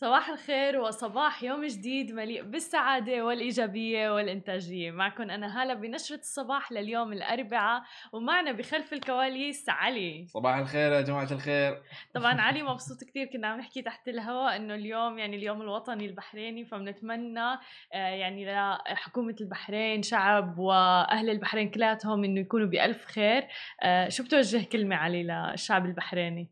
صباح 0.00 0.28
الخير 0.28 0.80
وصباح 0.80 1.42
يوم 1.42 1.66
جديد 1.66 2.12
مليء 2.12 2.42
بالسعادة 2.42 3.24
والإيجابية 3.24 4.14
والإنتاجية. 4.14 4.90
معكم 4.90 5.30
أنا 5.30 5.62
هالة 5.62 5.74
بنشرة 5.74 6.18
الصباح 6.18 6.72
لليوم 6.72 7.12
الأربعاء 7.12 7.82
ومعنا 8.12 8.52
بخلف 8.52 8.92
الكواليس 8.92 9.68
علي. 9.68 10.26
صباح 10.28 10.56
الخير 10.56 10.92
يا 10.92 11.00
جماعة 11.00 11.32
الخير. 11.32 11.82
طبعا 12.14 12.40
علي 12.46 12.62
مبسوط 12.62 13.04
كتير 13.04 13.26
كنا 13.26 13.48
عم 13.48 13.58
نحكي 13.58 13.82
تحت 13.82 14.08
الهواء 14.08 14.56
إنه 14.56 14.74
اليوم 14.74 15.18
يعني 15.18 15.36
اليوم 15.36 15.62
الوطني 15.62 16.06
البحريني 16.06 16.64
فبنتمنى 16.64 17.50
آه، 17.94 18.08
يعني 18.08 18.44
لحكومة 18.92 19.36
البحرين 19.40 20.02
شعب 20.02 20.58
وأهل 20.58 21.30
البحرين 21.30 21.70
كلاتهم 21.70 22.24
إنه 22.24 22.40
يكونوا 22.40 22.66
بألف 22.66 23.04
خير. 23.04 23.46
آه، 23.82 24.08
شو 24.08 24.24
بتوجه 24.24 24.64
كلمة 24.64 24.96
علي 24.96 25.22
للشعب 25.22 25.86
البحريني؟ 25.86 26.50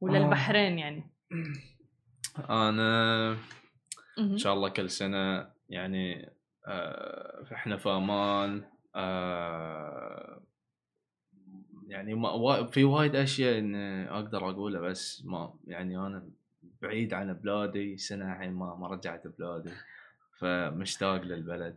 وللبحرين 0.00 0.78
يعني؟ 0.78 1.10
أنا 2.38 3.36
إن 4.18 4.38
شاء 4.38 4.54
الله 4.54 4.68
كل 4.68 4.90
سنة 4.90 5.50
يعني 5.68 6.30
آه 6.66 7.44
إحنا 7.52 7.76
في 7.76 7.88
أمان 7.88 8.64
آه 8.94 10.42
يعني 11.88 12.14
ما 12.14 12.66
في 12.66 12.84
وايد 12.84 13.16
أشياء 13.16 13.58
إن 13.58 13.74
أقدر 14.06 14.50
اقولها 14.50 14.80
بس 14.80 15.24
ما 15.24 15.54
يعني 15.66 15.98
أنا 15.98 16.28
بعيد 16.82 17.14
عن 17.14 17.32
بلادي 17.32 17.96
سنة 17.96 18.32
الحين 18.32 18.52
ما 18.52 18.74
ما 18.74 18.88
رجعت 18.88 19.26
بلادي 19.26 19.70
فمشتاق 20.38 21.22
للبلد 21.22 21.76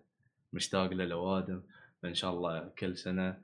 مشتاق 0.53 0.93
للأوادم. 0.93 1.61
فان 2.03 2.13
شاء 2.13 2.33
الله 2.33 2.69
كل 2.79 2.97
سنة 2.97 3.37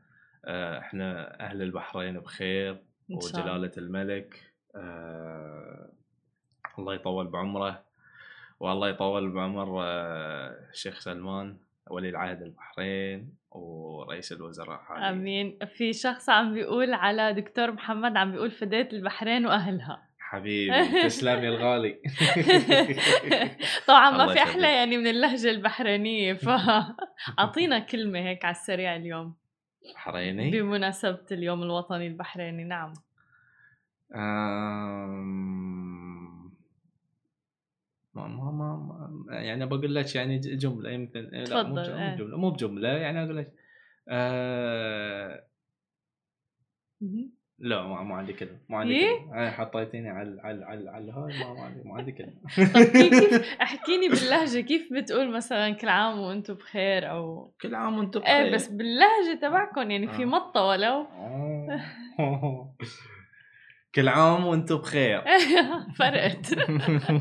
آه 0.46 0.80
إحنا 0.80 1.40
أهل 1.40 1.62
البحرين 1.62 2.20
بخير 2.20 2.84
وجلالة 3.10 3.72
الملك 3.78 4.54
الله 6.80 6.96
يطول 6.96 7.28
بعمره 7.28 7.84
والله 8.60 8.90
يطول 8.90 9.32
بعمر 9.32 9.84
الشيخ 10.72 10.96
آه، 10.96 11.00
سلمان 11.00 11.58
ولي 11.90 12.10
العهد 12.10 12.42
البحرين 12.42 13.34
ورئيس 13.52 14.32
الوزراء 14.32 14.78
حاليا. 14.78 15.10
آمين. 15.10 15.58
في 15.78 15.94
شخص 15.94 16.30
عم 16.30 16.54
بيقول 16.54 16.94
على 16.94 17.34
دكتور 17.34 17.72
محمد 17.72 18.18
عم 18.18 18.32
بيقول 18.32 18.52
فديت 18.52 18.94
البحرين 18.94 19.46
وأهلها. 19.46 20.02
حبيبي 20.20 21.04
تسلم 21.04 21.44
يا 21.44 21.50
الغالي. 21.50 22.00
طبعا 23.88 24.12
ما 24.12 24.34
في 24.34 24.40
أحلى 24.40 24.74
يعني 24.76 24.98
من 24.98 25.08
اللهجة 25.08 25.50
البحرينية 25.50 26.34
فاعطينا 26.34 27.80
كلمة 27.92 28.20
هيك 28.20 28.46
على 28.46 28.56
السريع 28.56 28.96
اليوم. 28.96 29.36
بحريني؟ 29.94 30.52
بمناسبة 30.52 31.26
اليوم 31.32 31.64
الوطني 31.64 32.08
البحريني 32.08 32.64
نعم. 32.64 32.94
ما 38.16 38.28
ما 38.28 38.52
ما 38.52 39.36
يعني 39.36 39.66
بقول 39.66 39.96
لك 39.96 40.16
يعني 40.16 40.40
جملة 40.40 40.92
يمكن. 40.92 41.20
لا 41.20 41.64
مو 41.64 41.76
بجمله, 41.76 42.16
مو 42.28 42.38
مو 42.38 42.50
بجملة 42.52 42.90
يعني 42.90 43.24
أقول 43.24 43.38
لك 43.38 43.54
آه 44.10 45.44
لا 47.60 47.88
ما 47.88 48.04
ما 48.04 48.16
عندي 48.16 48.34
كلمة 48.34 48.58
ما 48.70 48.78
عندي 48.78 48.96
إيه؟ 48.96 49.20
كلمة. 49.20 49.50
حطيتيني 49.52 50.10
على 50.10 50.42
على 50.42 50.66
على 50.66 50.90
على 50.90 51.12
هاي 51.12 51.40
ما, 51.40 51.54
ما 51.54 51.62
عندي 51.62 51.82
ما 51.84 51.96
عندي 51.96 52.12
كلمة. 52.12 52.34
طيب 52.74 52.88
كيف 52.88 53.34
احكيني 53.62 54.10
باللهجة 54.10 54.60
كيف 54.60 54.94
بتقول 54.94 55.32
مثلا 55.32 55.72
كل 55.72 55.88
عام 55.90 56.20
وأنتم 56.20 56.54
بخير 56.54 57.12
أو 57.12 57.54
كل 57.62 57.76
عام 57.76 57.98
وأنتم 57.98 58.20
بخير. 58.20 58.36
إيه 58.36 58.54
بس 58.54 58.68
باللهجة 58.68 59.40
تبعكم 59.42 59.92
يعني 59.92 60.08
في 60.08 60.24
آه. 60.24 60.26
مطه 60.26 60.64
ولو 60.66 61.02
آه. 61.02 61.80
كل 63.96 64.08
عام 64.08 64.46
وأنتم 64.46 64.78
بخير. 64.78 65.24
فرقت. 66.00 66.54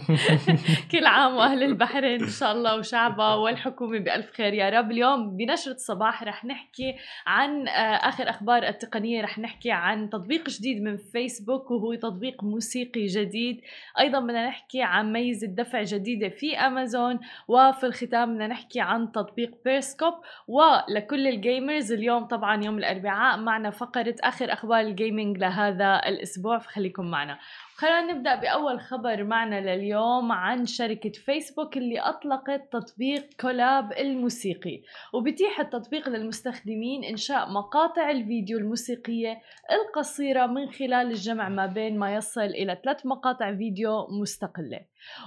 كل 0.92 1.06
عام 1.06 1.34
وأهل 1.36 1.62
البحرين 1.62 2.22
إن 2.22 2.28
شاء 2.28 2.52
الله 2.52 2.76
وشعبها 2.76 3.34
والحكومة 3.34 3.98
بألف 3.98 4.30
خير. 4.30 4.54
يا 4.54 4.70
رب 4.70 4.90
اليوم 4.90 5.36
بنشرة 5.36 5.72
الصباح 5.72 6.22
رح 6.22 6.44
نحكي 6.44 6.94
عن 7.26 7.68
آه، 7.68 8.08
آخر 8.08 8.30
أخبار 8.30 8.62
التقنية. 8.62 9.22
رح 9.22 9.38
نحكي 9.38 9.70
عن 9.70 10.10
تطبيق 10.10 10.48
جديد 10.48 10.82
من 10.82 10.96
فيسبوك 10.96 11.70
وهو 11.70 11.94
تطبيق 11.94 12.44
موسيقي 12.44 13.06
جديد. 13.06 13.60
أيضا 14.00 14.20
بدنا 14.20 14.46
نحكي 14.46 14.82
عن 14.82 15.12
ميزة 15.12 15.46
دفع 15.46 15.82
جديدة 15.82 16.28
في 16.28 16.56
أمازون. 16.56 17.20
وفي 17.48 17.86
الختام 17.86 18.34
بدنا 18.34 18.46
نحكي 18.46 18.80
عن 18.80 19.12
تطبيق 19.12 19.50
بيرسكوب 19.64 20.14
ولكل 20.48 21.26
ال 21.26 21.36
gamers 21.36 21.92
اليوم 21.92 22.24
طبعا 22.24 22.64
يوم 22.64 22.78
الأربعاء 22.78 23.38
معنا 23.38 23.70
فقرة 23.70 24.14
آخر 24.20 24.52
أخبار 24.52 24.80
ال 24.80 24.88
gaming 24.88 25.38
لهذا 25.38 26.00
الأسبوع. 26.06 26.63
فخليكم 26.64 27.10
معنا. 27.10 27.38
خلينا 27.76 28.12
نبدأ 28.12 28.34
بأول 28.34 28.80
خبر 28.80 29.24
معنا 29.24 29.60
لليوم 29.60 30.32
عن 30.32 30.66
شركة 30.66 31.10
فيسبوك 31.10 31.76
اللي 31.76 32.00
أطلقت 32.00 32.72
تطبيق 32.72 33.28
Collab 33.40 33.92
الموسيقي. 33.92 34.82
وبتيح 35.12 35.60
التطبيق 35.60 36.08
للمستخدمين 36.08 37.04
إنشاء 37.04 37.50
مقاطع 37.50 38.10
الفيديو 38.10 38.58
الموسيقية 38.58 39.38
القصيرة 39.72 40.46
من 40.46 40.70
خلال 40.70 41.10
الجمع 41.10 41.48
ما 41.48 41.66
بين 41.66 41.98
ما 41.98 42.14
يصل 42.14 42.40
إلى 42.40 42.80
ثلاث 42.84 43.06
مقاطع 43.06 43.56
فيديو 43.56 44.06
مستقلة. 44.20 44.80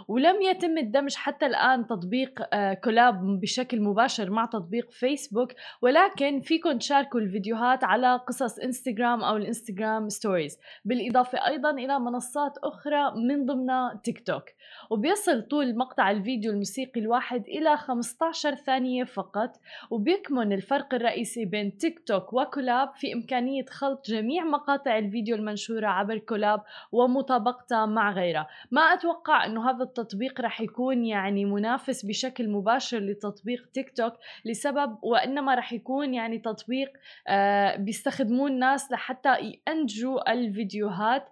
ولم 0.07 0.41
يتم 0.41 0.77
الدمج 0.77 1.15
حتى 1.15 1.45
الآن 1.45 1.87
تطبيق 1.87 2.47
آه، 2.53 2.73
Collab 2.73 3.39
بشكل 3.41 3.81
مباشر 3.81 4.29
مع 4.29 4.45
تطبيق 4.45 4.91
فيسبوك 4.91 5.53
ولكن 5.81 6.41
فيكم 6.41 6.77
تشاركوا 6.77 7.19
الفيديوهات 7.19 7.83
على 7.83 8.15
قصص 8.15 8.59
إنستغرام 8.59 9.23
أو 9.23 9.37
الإنستغرام 9.37 10.09
stories. 10.09 10.59
بالإضافة 10.85 11.47
أيضا 11.47 11.71
إلى 11.71 11.99
منصات 12.37 12.57
أخرى 12.57 13.11
من 13.15 13.45
ضمنها 13.45 14.01
تيك 14.03 14.27
توك 14.27 14.43
وبيصل 14.89 15.41
طول 15.41 15.77
مقطع 15.77 16.11
الفيديو 16.11 16.51
الموسيقي 16.51 17.01
الواحد 17.01 17.43
إلى 17.47 17.77
15 17.77 18.55
ثانية 18.55 19.03
فقط 19.03 19.49
وبيكمن 19.89 20.53
الفرق 20.53 20.93
الرئيسي 20.93 21.45
بين 21.45 21.77
تيك 21.77 21.99
توك 21.99 22.33
و 22.33 22.42
Collab 22.42 22.91
في 22.95 23.13
إمكانية 23.13 23.65
خلط 23.65 24.05
جميع 24.09 24.43
مقاطع 24.43 24.97
الفيديو 24.97 25.35
المنشورة 25.35 25.87
عبر 25.87 26.17
Collab 26.17 26.63
ومطابقتها 26.91 27.85
مع 27.85 28.11
غيرها 28.11 28.47
ما 28.71 28.81
أتوقع 28.81 29.45
أنه 29.45 29.69
هذا 29.69 29.83
التطبيق 29.83 30.41
رح 30.41 30.61
يكون 30.61 31.05
يعني 31.05 31.45
منافس 31.45 32.05
بشكل 32.05 32.49
مباشر 32.49 32.99
لتطبيق 32.99 33.65
تيك 33.73 33.97
توك 33.97 34.13
لسبب 34.45 34.97
وإنما 35.01 35.55
رح 35.55 35.73
يكون 35.73 36.13
يعني 36.13 36.39
تطبيق 36.39 36.89
آه 37.27 37.75
بيستخدموه 37.75 38.47
الناس 38.47 38.91
لحتى 38.91 39.53
ينتجوا 39.67 40.31
الفيديوهات 40.31 41.29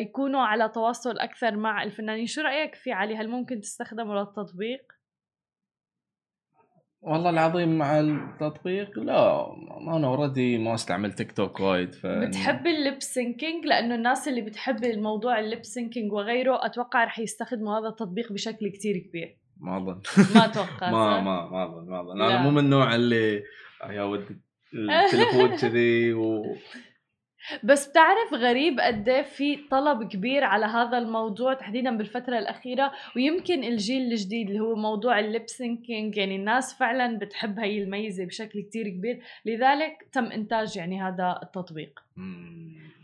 ويكونوا 0.00 0.40
على 0.40 0.68
تواصل 0.68 1.18
أكثر 1.18 1.56
مع 1.56 1.82
الفنانين. 1.82 2.26
شو 2.26 2.40
رأيك 2.40 2.74
في 2.74 2.92
علي؟ 2.92 3.16
هل 3.16 3.28
ممكن 3.28 3.60
تستخدمه 3.60 4.14
للتطبيق؟ 4.14 4.92
والله 7.02 7.30
العظيم 7.30 7.78
مع 7.78 8.00
التطبيق 8.00 8.98
لا 8.98 9.46
أنا 9.96 10.06
already 10.06 10.58
ما 10.58 10.74
استعمل 10.74 11.12
تيك 11.12 11.32
توك 11.32 11.60
وايد 11.60 11.94
ف 11.94 12.06
بتحب 12.06 12.66
ال 12.66 12.75
lip 12.75 13.02
syncing؟ 13.02 13.66
لأنه 13.66 13.94
الناس 13.94 14.28
اللي 14.28 14.40
بتحب 14.40 14.84
الموضوع 14.84 15.40
ال 15.40 15.46
lip 15.46 15.64
syncing 15.64 16.12
وغيره 16.12 16.66
أتوقع 16.66 17.04
رح 17.04 17.18
يستخدموا 17.18 17.78
هذا 17.78 17.88
التطبيق 17.88 18.32
بشكل 18.32 18.68
كتير 18.68 18.98
كبير. 18.98 19.36
ما 19.56 19.76
أظن. 19.76 20.00
ما 20.34 20.44
أتوقع 20.44 20.90
ما 20.94 21.20
ما 21.20 21.50
ما 21.50 21.64
أظن 21.64 21.90
ما 21.90 22.00
أظن. 22.00 22.22
أنا 22.22 22.42
مو 22.42 22.50
من 22.50 22.58
النوع 22.58 22.94
اللي 22.94 23.42
يا 23.90 24.02
ودي 24.02 24.40
التليفون 24.74 25.56
كذي 25.56 26.12
و 26.12 26.42
بس 27.64 27.88
بتعرف 27.88 28.32
غريب 28.34 28.80
قد 28.80 29.08
إيه 29.08 29.22
في 29.22 29.56
طلب 29.56 30.08
كبير 30.08 30.44
على 30.44 30.66
هذا 30.66 30.98
الموضوع 30.98 31.54
تحديدا 31.54 31.96
بالفترة 31.96 32.38
الأخيرة؟ 32.38 32.92
ويمكن 33.16 33.64
الجيل 33.64 34.02
الجديد 34.12 34.48
اللي 34.48 34.60
هو 34.60 34.74
موضوع 34.74 35.18
الليب 35.18 35.48
سينكينج 35.48 36.16
يعني 36.16 36.36
الناس 36.36 36.74
فعلا 36.74 37.18
بتحب 37.18 37.58
هي 37.58 37.82
الميزة 37.82 38.24
بشكل 38.24 38.60
كتير 38.60 38.88
كبير. 38.88 39.22
لذلك 39.44 40.06
تم 40.12 40.24
إنتاج 40.24 40.76
يعني 40.76 41.02
هذا 41.02 41.40
التطبيق. 41.42 42.00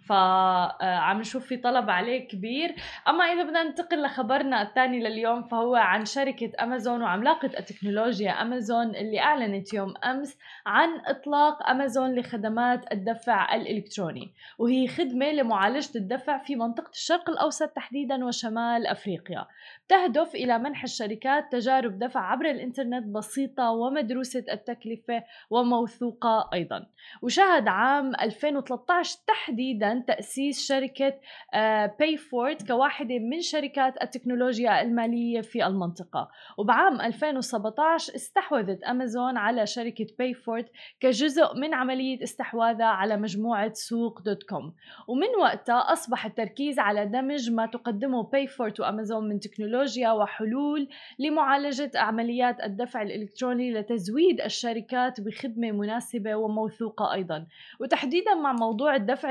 فعم 0.08 1.20
نشوف 1.20 1.46
في 1.46 1.56
طلب 1.56 1.90
عليه 1.90 2.28
كبير. 2.28 2.74
أما 3.08 3.24
إذا 3.24 3.42
بدنا 3.42 3.62
ننتقل 3.62 4.02
لخبرنا 4.02 4.62
الثاني 4.62 5.00
لليوم 5.00 5.42
فهو 5.42 5.74
عن 5.74 6.04
شركة 6.04 6.52
أمازون 6.62 7.02
وعملاقة 7.02 7.50
التكنولوجيا 7.58 8.30
أمازون 8.42 8.96
اللي 8.96 9.20
أعلنت 9.20 9.74
يوم 9.74 9.94
أمس 10.04 10.38
عن 10.66 10.88
إطلاق 11.06 11.70
أمازون 11.70 12.14
لخدمات 12.14 12.92
الدفع 12.92 13.54
الإلكتروني. 13.54 14.32
وهي 14.58 14.88
خدمة 14.88 15.32
لمعالجة 15.32 15.98
الدفع 15.98 16.38
في 16.38 16.56
منطقة 16.56 16.90
الشرق 16.90 17.30
الأوسط 17.30 17.68
تحديدا 17.68 18.24
وشمال 18.24 18.86
أفريقيا. 18.86 19.46
تهدف 19.88 20.34
إلى 20.34 20.58
منح 20.58 20.82
الشركات 20.82 21.52
تجارب 21.52 21.98
دفع 21.98 22.20
عبر 22.20 22.44
الإنترنت 22.50 23.06
بسيطة 23.06 23.70
ومدروسة 23.70 24.44
التكلفة 24.52 25.24
وموثوقة 25.50 26.50
أيضا. 26.54 26.86
وشهد 27.22 27.68
عام 27.68 28.12
2013 28.14 29.18
تحديدا 29.26 29.95
أيضا 29.96 30.14
تأسيس 30.14 30.68
شركة 30.68 31.14
Payfort 31.98 32.62
آه، 32.62 32.66
كواحدة 32.66 33.18
من 33.18 33.40
شركات 33.40 34.02
التكنولوجيا 34.02 34.82
المالية 34.82 35.40
في 35.40 35.66
المنطقة. 35.66 36.28
وبعام 36.58 37.00
2017 37.00 38.14
استحوذت 38.14 38.82
أمازون 38.82 39.36
على 39.36 39.66
شركة 39.66 40.06
Payfort 40.18 40.68
كجزء 41.00 41.56
من 41.56 41.74
عملية 41.74 42.22
استحواذها 42.22 42.86
على 42.86 43.16
مجموعة 43.16 43.72
سوق 43.72 44.20
دوت 44.22 44.42
كوم. 44.42 44.74
ومن 45.08 45.28
وقتها 45.40 45.92
أصبح 45.92 46.26
التركيز 46.26 46.78
على 46.78 47.06
دمج 47.06 47.50
ما 47.50 47.66
تقدمه 47.66 48.22
Payfort 48.22 48.80
وأمازون 48.80 49.28
من 49.28 49.40
تكنولوجيا 49.40 50.10
وحلول 50.10 50.88
لمعالجة 51.18 51.90
عمليات 51.94 52.60
الدفع 52.62 53.02
الإلكتروني 53.02 53.72
لتزويد 53.72 54.40
الشركات 54.40 55.20
بخدمة 55.20 55.70
مناسبة 55.70 56.34
وموثوقة 56.34 57.12
أيضا. 57.12 57.46
وتحديدا 57.80 58.34
مع 58.34 58.52
موضوع 58.52 58.96
الدفع 58.96 59.30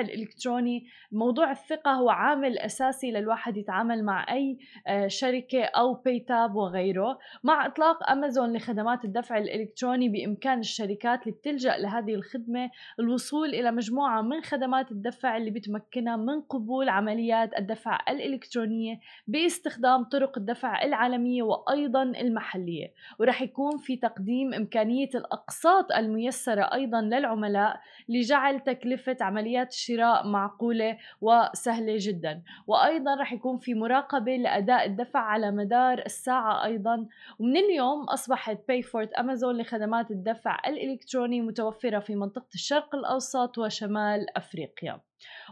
الالكتروني 0.56 0.86
موضوع 1.12 1.52
الثقة 1.52 1.92
هو 1.92 2.10
عامل 2.10 2.60
أساسي 2.60 3.12
للواحد 3.12 3.58
يتعامل 3.58 4.04
مع 4.04 4.34
أي 4.34 4.58
آه، 4.88 5.08
شركة 5.08 5.64
أو 5.64 5.94
بيتاب 5.94 6.56
وغيره. 6.56 7.18
مع 7.44 7.66
إطلاق 7.66 8.10
أمازون 8.10 8.54
لخدمات 8.54 9.06
الدفع 9.06 9.38
الإلكتروني 9.38 10.10
بإمكان 10.10 10.60
الشركات 10.60 11.22
اللي 11.22 11.38
بتلجأ 11.38 11.78
لهذه 11.78 12.16
الخدمة 12.16 12.70
الوصول 13.00 13.50
إلى 13.50 13.72
مجموعة 13.72 14.22
من 14.22 14.42
خدمات 14.42 14.92
الدفع 14.92 15.38
اللي 15.38 15.52
بتمكنها 15.52 16.16
من 16.16 16.42
قبول 16.42 16.90
عمليات 16.90 17.58
الدفع 17.60 18.00
الإلكترونية 18.10 19.00
باستخدام 19.28 20.04
طرق 20.04 20.38
الدفع 20.38 20.84
العالمية 20.84 21.44
وأيضا 21.44 22.04
المحلية. 22.04 22.94
ورح 23.20 23.42
يكون 23.42 23.78
في 23.78 23.96
تقديم 23.96 24.54
إمكانية 24.54 25.10
الأقساط 25.16 25.92
الميسرة 25.92 26.74
أيضا 26.74 27.02
للعملاء 27.02 27.80
لجعل 28.10 28.60
تكلفة 28.60 29.18
عمليات 29.22 29.70
الشراء 29.70 30.28
معقولة 30.46 30.98
وسهلة 31.22 31.96
جدا. 32.00 32.42
وأيضا 32.68 33.16
رح 33.16 33.34
يكون 33.34 33.58
في 33.58 33.74
مراقبة 33.74 34.36
لأداء 34.36 34.86
الدفع 34.86 35.20
على 35.20 35.52
مدار 35.52 36.00
الساعة 36.06 36.66
أيضا. 36.66 37.08
ومن 37.40 37.58
اليوم 37.58 38.04
أصبحت 38.04 38.58
Payfort 38.68 39.10
امازون 39.14 39.58
لخدمات 39.58 40.12
الدفع 40.12 40.60
الإلكتروني 40.68 41.42
متوفرة 41.42 42.00
في 42.00 42.16
منطقة 42.16 42.50
الشرق 42.54 42.96
الأوسط 42.96 43.58
وشمال 43.58 44.38
أفريقيا. 44.38 45.02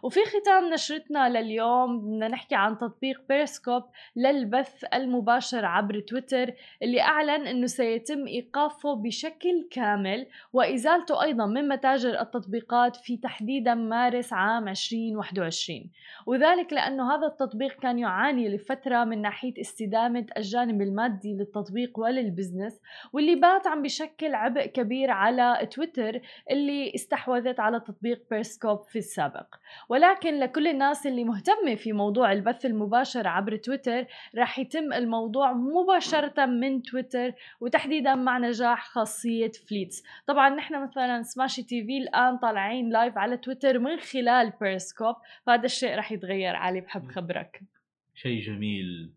وفي 0.04 0.20
ختام 0.26 0.74
نشرتنا 0.74 1.30
لليوم 1.30 2.00
بدنا 2.00 2.28
نحكي 2.28 2.56
عن 2.56 2.78
تطبيق 2.78 3.22
بيرسكوب 3.30 3.84
للبث 4.16 4.86
المباشر 4.94 5.66
عبر 5.66 6.00
تويتر 6.00 6.54
اللي 6.82 7.02
أعلن 7.02 7.48
أنه 7.48 7.66
سيتم 7.66 8.28
إيقافه 8.28 8.96
بشكل 8.96 9.68
كامل 9.72 10.28
وإزالته 10.54 11.24
أيضا 11.24 11.46
من 11.46 11.68
متاجر 11.68 12.22
التطبيقات 12.22 12.96
في 12.96 13.18
تحديدا 13.18 13.74
مارس 13.74 14.34
عام 14.34 14.68
2021 14.68 15.90
وذلك 16.26 16.74
لأنه 16.74 17.16
هذا 17.16 17.28
التطبيق 17.28 17.80
كان 17.80 18.00
يعاني 18.00 18.56
لفترة 18.56 19.04
من 19.04 19.22
ناحية 19.22 19.62
استدامة 19.62 20.26
الجانب 20.38 20.82
المادي 20.82 21.34
للتطبيق 21.34 22.00
ولل 22.00 22.22
business 22.22 22.82
واللي 23.14 23.36
بات 23.36 23.68
عم 23.68 23.82
بشكل 23.82 24.36
عبء 24.36 24.66
كبير 24.66 25.12
على 25.12 25.68
تويتر 25.72 26.22
اللي 26.52 26.92
استحوذت 26.96 27.60
على 27.60 27.80
تطبيق 27.80 28.22
بيرسكوب 28.30 28.84
في 28.84 29.00
السابق. 29.00 29.56
ولكن 29.90 30.40
لكل 30.40 30.68
الناس 30.68 31.08
اللي 31.08 31.24
مهتمة 31.24 31.76
في 31.76 31.94
موضوع 31.94 32.32
البث 32.32 32.66
المباشر 32.66 33.28
عبر 33.28 33.56
تويتر 33.56 34.06
رح 34.38 34.60
يتم 34.60 34.94
الموضوع 34.94 35.54
مباشرة 35.54 36.46
من 36.46 36.82
تويتر 36.84 37.32
وتحديدا 37.60 38.16
مع 38.16 38.38
نجاح 38.38 38.88
خاصية 38.88 39.52
Fleets. 39.70 40.04
طبعا 40.28 40.50
نحن 40.50 40.84
مثلا 40.84 41.24
Smashi 41.24 41.64
TV 41.64 41.98
الآن 41.98 42.38
طالعين 42.38 42.90
live 42.90 43.18
على 43.18 43.38
تويتر 43.38 43.80
من 43.80 44.00
خلال 44.00 44.54
بيرسكوب 44.62 45.16
فهذا 45.46 45.66
الشيء 45.66 45.96
رح 45.96 46.12
يتغير 46.12 46.56
علي 46.56 46.82
بحب 46.82 47.12
خبرك. 47.12 47.62
شيء 48.16 48.42
جميل 48.42 49.12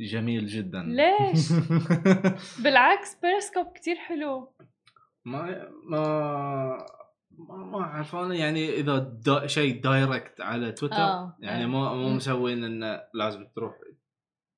جميل 0.00 0.46
جدا. 0.46 0.82
ليش؟ 0.82 1.52
بالعكس 2.64 3.16
بيرسكوب 3.22 3.66
كتير 3.72 3.96
حلو. 3.96 4.52
ما 5.24 5.68
ما 5.84 6.86
ما 7.38 7.80
اعرف 7.80 8.16
أنا 8.16 8.34
يعني 8.34 8.68
إذا 8.70 8.98
دا 8.98 9.46
شيء 9.46 9.82
direct 9.82 10.40
على 10.40 10.72
تويتر 10.72 10.96
آه. 10.96 11.36
يعني 11.40 11.66
مو 11.66 11.94
مو 11.94 12.08
مسوين 12.08 12.64
إنه 12.64 13.02
لازم 13.14 13.46
تروح 13.56 13.74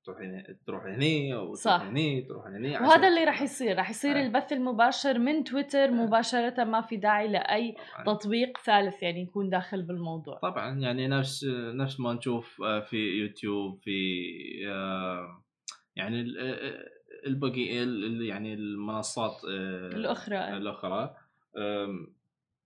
تروح 0.05 0.19
هنا 0.19 0.57
تروح 0.67 0.85
هني 0.85 1.35
أو 1.35 1.55
صح. 1.55 1.77
تروح 1.77 1.89
هني 1.89 2.23
تروح 2.23 2.47
هني 2.47 2.79
وهذا 2.79 3.09
اللي 3.09 3.25
راح 3.25 3.43
يصير 3.43 3.77
راح 3.77 3.91
يصير 3.91 4.17
آه. 4.17 4.23
البث 4.23 4.53
المباشر 4.53 5.19
من 5.19 5.45
تويتر 5.45 5.85
آه. 5.85 5.91
مباشرة 5.91 6.65
ما 6.65 6.81
في 6.81 6.97
داعي 6.97 7.29
لأي 7.29 7.77
طبعاً. 8.05 8.17
تطبيق 8.17 8.59
ثالث 8.59 9.03
يعني 9.03 9.23
يكون 9.23 9.51
داخل 9.51 9.83
بالموضوع 9.83 10.39
طبعا 10.39 10.79
يعني 10.79 11.09
نفس 11.09 11.45
نفس 11.75 12.01
ما 12.01 12.13
نشوف 12.13 12.63
آه، 12.63 12.81
في 12.81 12.97
يوتيوب 12.97 13.81
في 13.83 13.93
آه، 14.69 15.45
يعني 15.97 16.25
البقي 17.27 17.63
يعني 18.27 18.55
المنصات 18.55 19.45
الأخرى 19.45 20.57
الأخرى 20.57 21.15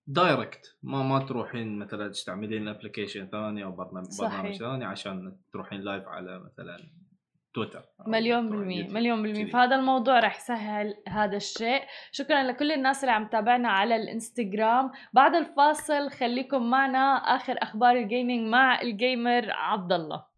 direct. 0.07 0.77
ما 0.83 1.03
ما 1.03 1.19
تروحين 1.19 1.79
مثلا 1.79 2.09
تستعملين 2.09 2.69
application 2.69 3.27
ثاني 3.27 3.65
أو 3.65 3.73
برنامج 3.73 4.07
برنامج 4.21 4.57
ثاني 4.57 4.85
عشان 4.85 5.37
تروحين 5.53 5.81
live 5.81 6.09
على 6.09 6.39
مثلا 6.39 6.77
تويتر 7.55 7.83
مليون 8.07 8.51
بالمية 8.51 8.89
مليون 8.89 9.23
بالمية. 9.23 9.53
فهذا 9.53 9.77
الموضوع 9.77 10.21
رح 10.21 10.37
يسهل 10.37 10.95
هذا 11.09 11.37
الشيء. 11.37 11.83
شكرا 12.13 12.43
لكل 12.43 12.73
الناس 12.73 13.05
اللي 13.05 13.13
عم 13.13 13.29
تابعنا 13.29 13.69
على 13.69 13.97
الإنستغرام. 13.97 14.91
بعد 15.13 15.35
الفاصل 15.35 16.11
خليكم 16.11 16.71
معنا. 16.71 17.17
آخر 17.17 17.55
أخبار 17.63 17.97
ال 17.97 18.04
gaming 18.04 18.49
مع 18.49 18.81
ال 18.83 18.94
gamer 18.94 19.51
عبد 19.51 19.93
الله 19.93 20.36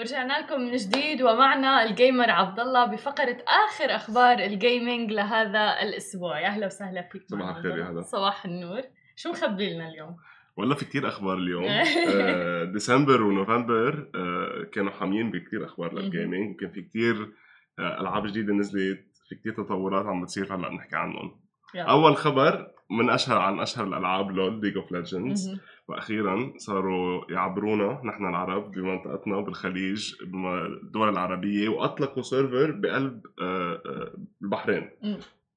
ورجعنا 0.00 0.38
لكم 0.38 0.60
من 0.60 0.76
جديد 0.76 1.22
ومعنا 1.22 1.84
ال 1.84 1.92
gamer 1.92 2.30
عبد 2.30 2.60
الله 2.60 2.84
بفقرة 2.84 3.36
آخر 3.48 3.94
أخبار 3.94 4.38
ال 4.38 4.49
gaming 4.49 5.12
لهذا 5.12 5.82
الأسبوع. 5.82 6.40
يا 6.40 6.46
أهلا 6.46 6.66
وسهلا 6.66 7.08
فيك 7.12 7.22
صباح 7.26 7.56
الخير 7.56 7.78
يا 7.78 7.84
هلا. 7.84 8.02
صباح 8.02 8.44
النور. 8.44 8.82
شو 9.16 9.30
مخبي 9.30 9.74
لنا 9.74 9.88
اليوم؟ 9.88 10.16
والله 10.56 10.74
في 10.74 10.84
كتير 10.84 11.08
أخبار 11.08 11.36
اليوم. 11.36 11.64
آه 11.68 12.64
ديسمبر 12.64 13.22
ونوفمبر 13.22 14.10
آه 14.14 14.64
كانوا 14.72 14.90
حاميين 14.92 15.30
بكتير 15.30 15.64
أخبار 15.64 15.94
لل 15.94 16.09
gaming 16.09 16.54
وكان 16.54 16.70
في 16.70 16.82
كتير 16.82 17.32
آه 17.78 18.00
ألعاب 18.00 18.26
جديدة 18.26 18.52
نزلت 18.52 19.06
في 19.28 19.34
كتير 19.34 19.52
تطورات 19.52 20.06
عم 20.06 20.22
بتصير 20.22 20.54
هلأ 20.54 20.74
نحكي 20.74 20.96
عنهم. 20.96 21.40
أول 21.74 22.16
خبر 22.16 22.70
من 22.90 23.10
أشهر 23.10 23.38
عن 23.38 23.60
أشهر 23.60 23.86
الألعاب 23.86 24.30
LoL 24.30 24.60
League 24.60 24.76
of 24.76 24.92
Legends 24.92 25.60
وأخيرا 25.88 26.52
صاروا 26.56 27.32
يعبرونا 27.32 28.00
نحن 28.04 28.26
العرب 28.26 28.70
بمنطقتنا 28.70 29.40
بالخليج 29.40 30.14
بالدول 30.22 31.08
العربية 31.08 31.68
وأطلقوا 31.68 32.22
server 32.22 32.70
بقلب 32.70 33.22
آه، 33.42 33.82
آه، 33.86 34.14
البحرين 34.42 34.90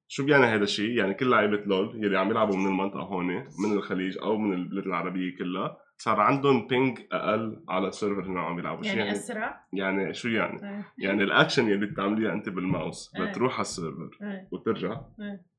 شو 0.08 0.24
بيعني 0.24 0.44
هذا 0.44 0.62
الشيء؟ 0.62 0.90
يعني 0.90 1.14
كل 1.14 1.30
لعيبة 1.30 1.56
لول 1.66 2.04
يلي 2.04 2.18
عم 2.18 2.30
يلعبوا 2.30 2.56
من 2.56 2.66
المنطقة 2.66 3.02
هون 3.02 3.26
من 3.34 3.72
الخليج 3.72 4.18
أو 4.18 4.38
من 4.38 4.52
البلاد 4.52 4.86
العربية 4.86 5.36
كلها 5.36 5.76
صار 5.96 6.20
عندهم 6.20 6.66
ping 6.66 6.98
أقل 7.12 7.64
على 7.68 7.88
ال 7.88 7.93
server 7.93 8.20
اللي 8.20 8.40
عم 8.40 8.58
يلعبوا 8.58 8.84
يعني, 8.84 8.98
يعني 8.98 9.12
أسرع 9.12 9.66
يعني 9.72 10.14
شو 10.14 10.28
يعني؟ 10.28 10.62
أه. 10.62 10.84
يعني 10.98 11.22
الأكشن 11.22 11.68
يلي 11.68 11.86
بتعمليها 11.86 12.32
أنت 12.32 12.48
بالماوس. 12.48 13.12
لتروح 13.18 13.52
على 13.52 13.60
ال 13.60 13.67
server 13.67 14.10
أه. 14.22 14.48
وترجع 14.52 15.00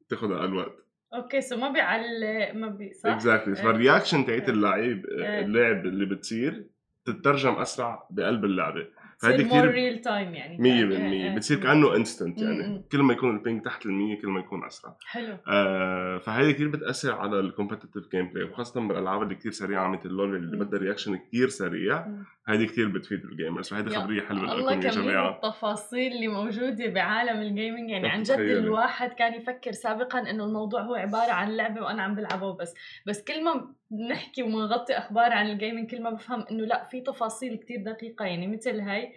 تاخذ 0.09 0.31
أقل 0.31 0.53
وقت 0.53 0.85
okay 1.15 1.41
so 1.41 1.57
ما 1.57 1.69
بيعلق 1.69 2.53
ما 2.53 2.67
بي 2.67 2.93
صح؟ 2.93 3.09
exactly 3.09 3.55
فال 3.55 3.69
reaction 3.69 4.25
تاعت 4.25 4.49
اللعيب 4.49 5.05
اللاعب 5.05 5.85
اللي 5.85 6.05
بتصير 6.05 6.65
تترجم 7.05 7.53
أسرع 7.53 8.07
بقلب 8.09 8.45
اللعبة. 8.45 8.87
فهذه 9.21 9.41
كثير 9.41 9.71
real 9.71 10.01
time 10.01 10.35
يعني 10.35 10.57
100% 10.57 10.61
إيه، 10.65 11.11
إيه. 11.11 11.35
بتصير 11.35 11.59
كأنه 11.59 11.95
instant 11.95 12.41
يعني. 12.41 12.83
كل 12.91 12.99
ما 12.99 13.13
يكون 13.13 13.37
ال 13.37 13.42
ping 13.42 13.61
تحت 13.61 13.81
ال100 13.81 14.21
كل 14.21 14.27
ما 14.27 14.39
يكون 14.39 14.65
أسرع. 14.65 14.95
حلو. 15.05 15.37
آه 15.47 16.17
فهذه 16.17 16.51
كثير 16.51 16.67
بتأثر 16.67 17.13
على 17.13 17.39
ال 17.39 18.09
competitive 18.11 18.29
gameplay 18.29 18.43
وخاصة 18.43 18.87
بالألعاب 18.87 19.23
اللي 19.23 19.35
كثير 19.35 19.51
سريعة 19.51 19.87
مثل 19.87 20.09
لول 20.09 20.35
اللي 20.35 20.57
بدها 20.57 20.79
reaction 20.79 21.17
كثير 21.17 21.47
سريع. 21.47 22.05
هذه 22.47 22.65
كثير 22.65 22.87
بتفيد 22.87 23.25
ال 23.25 23.32
gamers 23.32 23.69
فهذه 23.69 23.89
خبرية 23.89 24.21
حلوة 24.21 24.55
لكم 24.55 24.81
يا 24.81 24.91
جماعة. 24.91 25.29
التفاصيل 25.35 26.11
اللي 26.11 26.27
موجودة 26.27 26.87
بعالم 26.87 27.41
ال 27.41 27.48
gaming 27.48 27.89
يعني 27.89 28.07
عن 28.07 28.23
جد 28.23 28.39
الواحد 28.39 29.09
كان 29.09 29.33
يفكر 29.33 29.71
سابقا 29.71 30.19
إنه 30.29 30.45
الموضوع 30.45 30.81
هو 30.81 30.95
عبارة 30.95 31.31
عن 31.31 31.51
لعبة 31.51 31.81
وأنا 31.81 32.03
عم 32.03 32.15
بلعبه 32.15 32.53
بس. 32.53 32.73
بس 33.07 33.23
كل 33.23 33.43
ما 33.43 33.67
نحكي 34.09 34.43
ونغطي 34.43 34.93
أخبار 34.93 35.31
عن 35.31 35.49
ال 35.49 35.55
gaming 35.55 35.91
كل 35.91 36.01
ما 36.03 36.09
بفهم 36.09 36.45
إنه 36.51 36.65
لا 36.65 36.87
في 36.91 37.01
تفاصيل 37.01 37.55
كثير 37.55 37.83
دقيقة. 37.83 38.25
يعني 38.25 38.47
مثل 38.47 38.79
هاي 38.79 39.11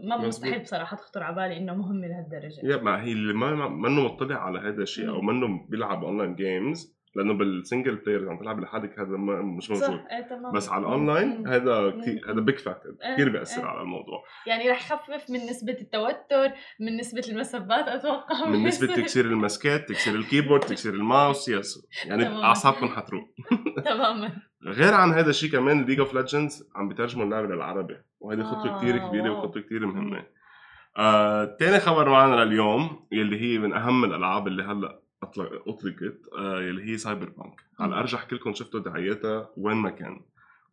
ما 0.00 0.16
مستحيل 0.16 0.58
بصراحة 0.62 0.96
تخطر 0.96 1.22
على 1.22 1.36
بالي 1.36 1.56
إنه 1.56 1.74
مهمه 1.74 2.06
لهالدرجه 2.06 2.66
يا 2.66 2.76
ما 2.76 3.02
هي 3.02 3.12
اللي 3.12 3.32
ما 3.34 3.68
منه 3.68 4.04
مطلع 4.04 4.36
على 4.36 4.58
هذا 4.58 4.82
الشيء 4.82 5.08
أو 5.08 5.20
منه 5.20 5.66
بيلعب 5.68 6.04
online 6.04 6.34
games 6.34 7.01
لأنه 7.16 7.34
بال 7.34 7.50
single 7.50 7.96
player 7.96 8.30
عم 8.30 8.38
تلعب 8.38 8.60
لحالك 8.60 8.98
هذا 8.98 9.16
ما 9.16 9.42
مش 9.42 9.70
موجود. 9.70 9.84
صح 9.84 10.04
إيه 10.10 10.20
تمام. 10.20 10.52
بس 10.52 10.68
على 10.68 10.80
الاونلاين 10.80 11.46
هذا 11.46 11.90
كثير 11.90 12.30
هذا 12.30 12.40
big 12.40 12.56
factor 12.58 12.96
كثير 13.14 13.28
بيأثر 13.28 13.62
إيه. 13.62 13.66
على 13.66 13.80
الموضوع. 13.80 14.24
يعني 14.46 14.70
رح 14.70 14.92
يخفف 14.92 15.30
من 15.30 15.38
نسبة 15.38 15.76
التوتر 15.80 16.52
من 16.80 16.96
نسبة 16.96 17.22
المسبات 17.28 17.88
أتوقع. 17.88 18.48
من 18.48 18.64
نسبة 18.68 18.94
تكسير 18.94 19.24
المسكات 19.24 19.88
تكسير 19.88 20.14
ال 20.14 20.19
keyboard 20.19 20.60
تكسير 20.60 20.94
ال 20.94 21.03
mouse 21.03 21.48
yes. 21.48 21.86
يعني. 22.06 22.44
أعصابكم 22.44 22.88
حتروق. 22.88 23.24
تماما. 23.84 24.32
غير 24.66 24.94
عن 24.94 25.12
هذا 25.12 25.30
الشيء 25.30 25.50
كمان 25.50 25.84
League 25.84 25.98
of 26.00 26.14
Legends 26.14 26.70
عم 26.76 26.88
بيترجموا 26.88 27.24
اللعبة 27.24 27.54
للعربي 27.54 27.96
وهذه 28.20 28.42
خطوة 28.42 28.76
آه، 28.76 28.78
كثير 28.78 28.98
كبيرة. 28.98 29.30
وخطوة 29.30 29.62
كثير 29.62 29.86
مهمة. 29.86 30.26
آه، 30.98 31.44
تاني 31.44 31.80
خبر 31.80 32.08
معنا 32.08 32.44
لليوم 32.44 33.08
يلي 33.12 33.40
هي 33.40 33.58
من 33.58 33.72
أهم 33.72 34.04
الألعاب 34.04 34.46
اللي 34.46 34.62
هلأ 34.62 35.02
أطلقت 35.22 36.18
آه، 36.38 36.60
يلي 36.60 36.92
هي 36.92 36.98
Cyberpunk 36.98 37.60
على. 37.80 37.88
الارجح 37.88 38.24
كلكم 38.24 38.54
شفتوا 38.54 38.80
دعايتها 38.80 39.50
وين 39.56 39.76
ما 39.76 39.90
كان. 39.90 40.20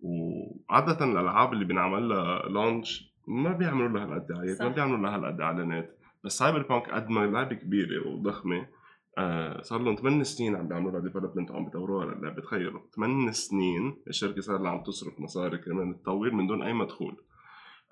وعادة 0.02 1.06
الألعاب 1.06 1.54
اللي 1.54 1.66
بينعمل 1.66 2.10
لها 2.10 2.50
launch 2.50 3.14
ما 3.28 3.54
بيعملوا 3.54 3.90
لها 3.90 4.06
هالقد 4.06 4.28
دعايات 4.28 4.62
ما. 4.62 4.68
بيعملوا 4.68 4.98
لها 4.98 5.16
هالقد 5.16 5.42
إعلانات. 5.42 5.98
بس 6.24 6.38
Cyberpunk 6.38 6.90
قد 6.90 7.10
ما 7.10 7.20
لعبة 7.20 7.56
كبيرة 7.56 8.08
وضخمة 8.08 8.68
آه 9.18 9.62
صار 9.62 9.80
لهم 9.82 9.96
8 9.96 10.24
سنين 10.24 10.56
عم 10.56 10.68
بيعملوا 10.68 10.92
لها 10.92 11.00
development 11.00 11.52
وعم 11.52 11.66
بيطوروها 11.66 12.06
للعبه 12.06 12.42
تخيلوا 12.42 12.82
8 12.96 13.32
سنين 13.32 13.96
الشركة 14.08 14.42
صار 14.42 14.58
لها 14.58 14.72
عم 14.72 14.84
تصرف 14.84 15.20
مصاري 15.20 15.58
كمان 15.58 16.02
تطور 16.02 16.32
من 16.32 16.48
دون 16.48 16.64
أي 16.64 16.74
مدخول. 16.74 17.18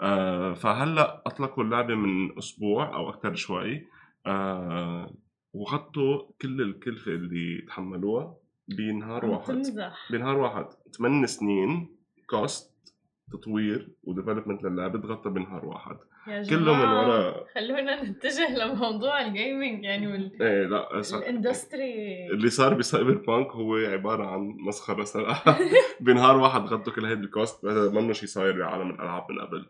آه 0.01 0.53
فهلأ 0.53 1.23
أطلقوا 1.25 1.63
اللعبة 1.63 1.95
من 1.95 2.37
أسبوع 2.37 2.95
أو 2.95 3.09
أكثر 3.09 3.35
شوي. 3.35 3.87
آه 4.25 5.13
وغطوا 5.57 6.21
كل 6.41 6.61
الكلفه 6.61 7.11
اللي 7.11 7.61
تحملوها 7.67 8.35
بنهار 8.67 9.25
واحد. 9.25 9.47
تمزح 9.53 10.11
بنهار 10.11 10.37
واحد. 10.37 10.65
8 10.97 11.25
سنين 11.25 11.95
cost 12.29 12.93
تطوير 13.31 13.89
و 14.03 14.08
development 14.08 14.63
للعبة 14.63 14.99
تغطى 14.99 15.29
بنهار 15.29 15.65
واحد. 15.65 15.97
يا 16.27 16.43
كله 16.43 16.73
من 16.73 16.89
ورا. 16.89 17.45
خلونا 17.55 18.03
نتجه 18.03 18.57
لموضوع 18.57 19.21
ال 19.21 19.30
gaming 19.30 19.83
يعني 19.83 20.07
وال... 20.07 20.41
إيه 20.41 20.67
لا. 20.67 21.01
ال 21.13 21.26
industry 21.26 22.27
اللي 22.31 22.49
صار 22.49 22.73
ب 22.73 23.13
Cyberpunk 23.13 23.47
هو 23.47 23.75
عبارة 23.75 24.25
عن 24.25 24.55
مسخرة 24.67 25.03
صراحة. 25.03 25.57
بنهار 25.99 26.37
واحد 26.37 26.61
غطوا 26.61 26.93
كل 26.93 27.05
هيدي 27.05 27.23
ال 27.23 27.32
cost 27.32 27.65
منه 27.65 28.13
شيء 28.13 28.29
صاير 28.29 28.59
بعالم 28.59 28.89
الألعاب 28.89 29.31
من 29.31 29.39
قبل. 29.39 29.65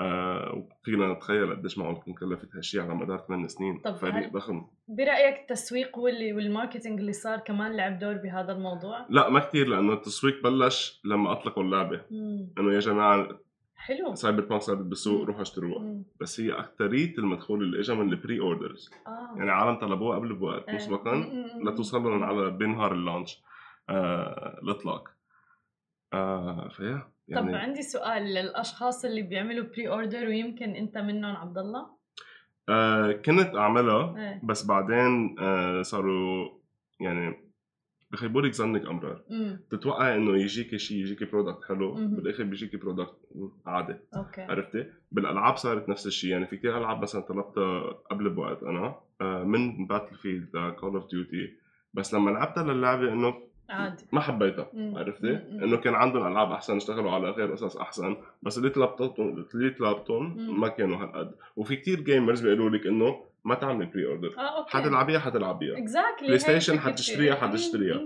آه 0.00 0.54
وفينا 0.82 1.12
نتخيل 1.12 1.50
قديش 1.56 1.74
تكون 1.74 2.14
كلفت 2.14 2.54
هالشيء 2.56 2.80
على 2.80 2.94
مدار 2.94 3.18
8 3.18 3.46
سنين 3.46 3.78
طب 3.78 3.96
فريق 3.96 4.14
هل- 4.14 4.32
ضخم 4.32 4.66
برأيك 4.88 5.40
التسويق 5.40 5.98
واللي 5.98 6.32
وال 6.32 6.44
marketing 6.44 7.00
اللي 7.00 7.12
صار 7.12 7.38
كمان 7.38 7.76
لعب 7.76 7.98
دور 7.98 8.14
بهذا 8.14 8.52
الموضوع؟ 8.52 9.06
لا 9.10 9.28
ما 9.28 9.40
كثير 9.40 9.68
لأنه 9.68 9.92
التسويق 9.92 10.42
بلش 10.44 11.00
لما 11.04 11.32
أطلقوا 11.32 11.62
اللعبة. 11.62 12.00
إنه 12.58 12.72
يا 12.74 12.78
جماعة 12.78 13.28
حلو 13.76 14.14
Cyberpunk 14.14 14.62
صارت 14.62 14.78
بالسوق. 14.78 15.24
روحوا 15.24 15.42
اشتروها. 15.42 16.02
بس 16.20 16.40
هي 16.40 16.52
اكثريه 16.52 17.14
المدخول 17.18 17.62
اللي 17.62 17.80
اجى 17.80 17.94
من 17.94 18.12
ال 18.12 18.40
pre-orders 18.40 18.90
آه 19.06 19.34
يعني 19.36 19.50
عالم 19.50 19.74
طلبوها 19.78 20.16
قبل 20.18 20.34
بوقت 20.34 20.68
إيه. 20.68 20.74
مسبقا. 20.74 21.24
لتوصل 21.64 22.02
لهم 22.02 22.22
على 22.24 22.50
بنهار 22.50 22.92
ال 22.92 22.99
launch 22.99 23.42
آه 23.88 24.60
الإطلاق 24.62 25.08
آه 26.12 26.68
فيا 26.68 27.09
طب 27.36 27.44
يعني 27.44 27.56
عندي 27.56 27.82
سؤال 27.82 28.22
للأشخاص 28.22 29.04
اللي 29.04 29.22
بيعملوا 29.22 29.64
pre-order 29.64 30.26
ويمكن 30.26 30.70
أنت 30.70 30.98
منهم 30.98 31.36
عبد 31.36 31.58
الله 31.58 31.86
آه 32.68 33.12
كنت 33.12 33.54
أعملها 33.54 34.16
إيه. 34.18 34.40
بس 34.44 34.66
بعدين 34.66 35.36
آه 35.38 35.82
صاروا 35.82 36.48
يعني 37.00 37.50
بخيبوا 38.10 38.42
لك 38.42 38.54
ظنك 38.54 38.86
أمرار. 38.86 39.22
امم 39.30 39.60
تتوقع 39.70 40.14
إنه 40.14 40.36
يجيك 40.38 40.76
شيء 40.76 40.98
يجيك 40.98 41.30
product 41.30 41.64
حلو. 41.64 41.94
بالآخر 41.94 42.44
بيجيك 42.44 42.76
product 42.76 43.16
عادي. 43.66 43.96
okay. 44.16 44.42
عرفتي؟ 44.42 44.86
بالألعاب 45.12 45.56
صارت 45.56 45.88
نفس 45.88 46.06
الشيء 46.06 46.30
يعني 46.30 46.46
في 46.46 46.56
كثير 46.56 46.78
ألعاب 46.78 47.02
مثلا 47.02 47.20
طلبتها 47.22 47.80
قبل 48.10 48.30
بوقت 48.30 48.62
أنا 48.62 48.94
آه، 49.20 49.44
من 49.44 49.86
Battlefield 49.86 50.50
Call 50.80 50.94
of 50.94 51.10
Duty 51.10 51.56
بس 51.94 52.14
لما 52.14 52.30
لعبتها 52.30 52.64
للعبة 52.64 53.12
إنه 53.12 53.34
عادي 53.70 54.04
ما 54.12 54.20
حبيتها. 54.20 54.70
عرفتي. 54.74 55.30
إنه 55.52 55.76
كان 55.76 55.94
عندهم 55.94 56.26
ألعاب 56.26 56.52
أحسن 56.52 56.76
اشتغلوا 56.76 57.10
على 57.10 57.30
غير 57.30 57.52
قصص 57.52 57.76
أحسن 57.76 58.16
بس 58.42 58.58
اللي 58.58 58.70
طلبتهم 58.70 59.44
اللي 59.54 59.70
طلبتهم. 59.70 60.60
ما 60.60 60.68
كانوا 60.68 60.96
هالقد 60.96 61.34
وفي 61.56 61.76
كثير 61.76 62.00
gamers 62.00 62.40
بيقولوا 62.46 62.70
لك 62.70 62.86
إنه 62.86 63.24
ما 63.44 63.54
تعمل 63.54 63.86
pre-order 63.86 64.34
آه 64.38 64.58
okay 64.58 64.70
حتلعبيها 64.70 65.18
حتلعبيها 65.18 65.78
exactly 65.78 66.26
PlayStation 66.26 66.78
حتشتريها- 66.80 67.34
حتشتريها. 67.34 68.00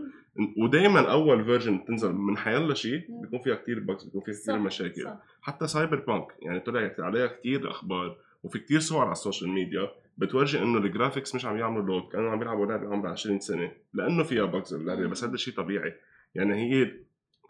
ودائما 0.59 1.11
أول 1.13 1.45
version 1.45 1.85
تنزل 1.85 2.13
من 2.13 2.37
حيالله 2.37 2.75
شيء. 2.75 3.01
بيكون 3.23 3.39
فيها 3.39 3.55
كثير 3.55 3.81
bugs 3.81 4.05
بيكون 4.05 4.21
فيها 4.23 4.35
كثير 4.35 4.59
مشاكل 4.59 5.03
صح. 5.05 5.17
حتى 5.43 5.67
Cyberpunk 5.67 6.27
يعني 6.43 6.61
طلع 6.61 6.91
عليها 6.99 7.27
كثير 7.27 7.71
أخبار 7.71 8.17
وفي 8.43 8.59
كثير 8.59 8.81
صور 8.81 9.03
على 9.03 9.13
ال 9.13 9.18
social 9.18 9.51
media 9.51 9.91
بتورجي 10.19 10.59
إنه 10.59 10.79
ال 10.79 10.85
graphics 10.85 11.35
مش 11.35 11.47
عم 11.47 11.59
يعملوا 11.59 11.83
load 11.83 12.13
كأنه 12.13 12.31
عم 12.31 12.43
يلعبوا 12.43 12.67
لعبة 12.67 12.89
عمرها 12.93 13.11
20 13.11 13.41
سنة. 13.41 13.73
لأنه 13.95 14.23
فيها 14.23 14.45
bugs 14.45 14.75
اللعبه 14.75 15.07
بس 15.07 15.25
هذا 15.25 15.37
شيء 15.37 15.55
طبيعي. 15.55 15.95
يعني 16.35 16.55
هي 16.55 16.93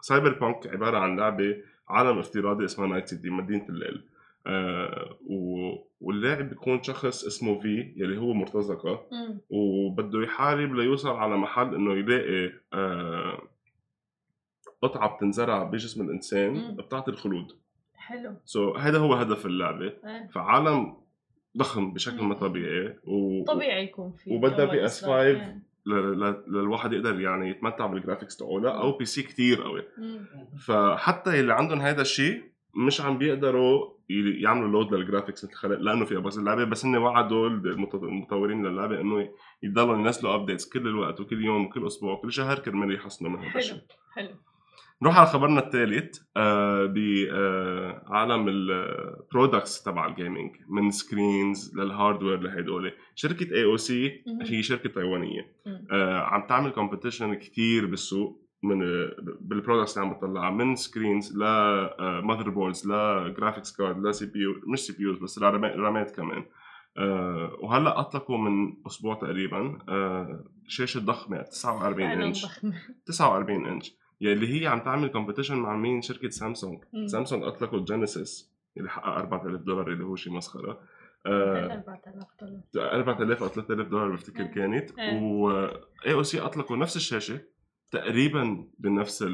Cyberpunk 0.01 0.67
عبارة 0.67 0.97
عن 0.97 1.19
لعبة 1.19 1.57
عالم 1.89 2.19
افتراضي 2.19 2.65
اسمها 2.65 2.87
Night 2.87 3.07
City 3.07 3.29
مدينة 3.29 3.65
الليل. 3.69 4.03
آه 4.47 5.17
و... 5.27 5.69
واللاعب 6.01 6.49
بيكون 6.49 6.83
شخص 6.83 7.25
اسمه 7.25 7.59
V 7.59 7.93
يلي 7.97 8.17
هو 8.17 8.33
مرتزقة. 8.33 9.07
مم. 9.11 9.39
وبده 9.49 10.21
يحارب 10.23 10.73
ليوصل 10.75 11.09
على 11.09 11.37
محل 11.37 11.75
إنه 11.75 11.93
يلاقي 11.93 12.53
آه 12.73 13.41
قطعة 14.81 15.15
بتنزرع 15.15 15.63
بجسم 15.63 16.05
الإنسان 16.05 16.53
مم. 16.53 16.75
بتعطي 16.75 17.11
الخلود. 17.11 17.47
حلو. 17.95 18.35
so, 18.45 18.77
هذا 18.77 18.97
هو 18.99 19.13
هدف 19.13 19.45
اللعبة. 19.45 19.85
إيه. 19.85 20.29
فعالم 20.33 20.97
ضخم 21.57 21.93
بشكل 21.93 22.23
ما. 22.23 22.35
طبيعي 22.35 22.99
و... 23.03 23.43
طبيعي 23.43 23.83
يكون 23.83 24.11
في 24.11 24.33
وبدها 24.33 24.65
جو 24.65 24.71
PS5 24.71 24.83
إصدار. 24.83 25.21
إيه. 25.21 25.59
ل... 25.85 25.91
ل... 25.93 26.43
للواحد 26.47 26.93
يقدر 26.93 27.19
يعني 27.19 27.49
يتمتع 27.49 27.85
بال 27.85 27.95
graphics 27.95 28.37
تبعولها 28.37 28.71
أو 28.71 28.97
PC 28.97 29.23
كثير 29.23 29.63
قوي. 29.63 29.83
فحتى 30.67 31.39
اللي 31.39 31.53
عندهم 31.53 31.79
هذا 31.81 32.01
الشيء 32.01 32.43
مش 32.87 33.01
عم 33.01 33.17
بيقدروا 33.17 33.95
يعملوا 34.41 34.67
load 34.69 34.93
لل 34.93 35.03
graphics 35.03 35.45
مثل 35.45 35.53
الخلق 35.53 35.79
لأنه 35.79 36.05
فيها 36.05 36.19
bugs 36.19 36.37
اللعبة 36.37 36.63
بس 36.63 36.85
هن 36.85 36.95
وعدوا 36.97 37.49
المط- 37.49 37.95
المطورين 37.95 38.65
للعبة 38.67 39.01
إنه 39.01 39.29
يضلوا 39.63 39.97
ينزلوا 39.97 40.35
updates 40.35 40.69
كل 40.69 40.87
الوقت 40.87 41.19
وكل 41.19 41.45
يوم 41.45 41.65
وكل 41.65 41.87
أسبوع 41.87 42.13
وكل 42.13 42.31
شهر 42.31 42.59
كرمال 42.59 42.95
يحسنوا 42.95 43.31
من 43.31 43.39
هذا 43.39 43.57
الشيء 43.59 43.73
حلو 44.15 44.27
حلو 44.27 44.35
نروح 45.03 45.17
على 45.17 45.27
خبرنا 45.27 45.59
الثالث 45.65 46.17
آه 46.37 46.85
بعالم 46.85 48.47
ال 48.47 48.62
products 48.62 49.83
تبع 49.83 50.07
ال 50.07 50.13
gaming 50.13 50.51
من 50.69 50.91
screens 50.91 51.77
لل 51.77 51.89
hardware 51.89 52.39
لهدول. 52.39 52.91
شركة 53.15 53.55
AOC. 53.55 54.23
هي 54.41 54.63
شركة 54.63 54.89
تايوانية. 54.89 55.55
آه 55.91 56.19
عم 56.19 56.47
تعمل 56.47 56.69
competition 56.71 57.33
كثير 57.33 57.85
بالسوق 57.85 58.41
من 58.63 58.79
بال 59.41 59.52
products 59.52 59.97
اللي 59.97 60.07
عم 60.07 60.13
بتطلعها 60.13 60.49
من 60.51 60.75
screens 60.75 61.37
ل 61.37 61.39
motherboards 62.23 62.49
ل 62.49 62.87
graphics 62.87 63.75
card 63.77 63.99
لا 64.03 64.11
CPU 64.11 64.53
مش 64.73 64.79
CPUs 64.79 65.17
بس 65.19 65.39
لرما- 65.39 65.75
RAM 65.75 66.05
ات 66.05 66.15
كمان. 66.15 66.45
آه 66.97 67.51
وهلأ 67.59 67.99
أطلقوا 67.99 68.37
من 68.37 68.73
أسبوع 68.87 69.15
تقريبا 69.15 69.77
آه 69.89 70.43
شاشة 70.67 70.99
ضخمة 70.99 71.41
49 71.41 72.07
فعلا 72.09 72.25
انش 72.25 72.45
ضخمة. 72.45 72.73
49 73.05 73.65
انش 73.65 73.91
يلي 74.21 74.61
هي 74.61 74.67
عم 74.67 74.79
تعمل 74.79 75.07
competition 75.07 75.55
مع 75.57 75.75
مين؟ 75.75 76.01
شركة 76.01 76.29
سامسونج 76.29 76.83
مم. 76.93 77.07
سامسونج 77.07 77.43
اطلقوا 77.43 77.79
ال 77.79 78.03
G9 78.03 78.51
اللي 78.77 78.89
حقق 78.89 79.07
4000 79.07 79.61
دولار 79.61 79.91
اللي 79.91 80.03
هو 80.03 80.15
شيء 80.15 80.33
مسخرة. 80.33 80.79
آه 81.25 81.73
4000 81.73 82.25
دولار. 82.41 82.93
4000 82.95 83.43
أو 83.43 83.47
3000 83.47 83.87
دولار 83.87 84.11
بفتكر 84.11 84.43
إيه. 84.43 84.51
كانت. 84.51 84.99
إيه. 84.99 85.21
و 85.21 85.51
AOC 86.05 86.39
اطلقوا 86.39 86.77
نفس 86.77 86.95
الشاشة 86.95 87.39
تقريبا 87.91 88.67
بنفس 88.79 89.25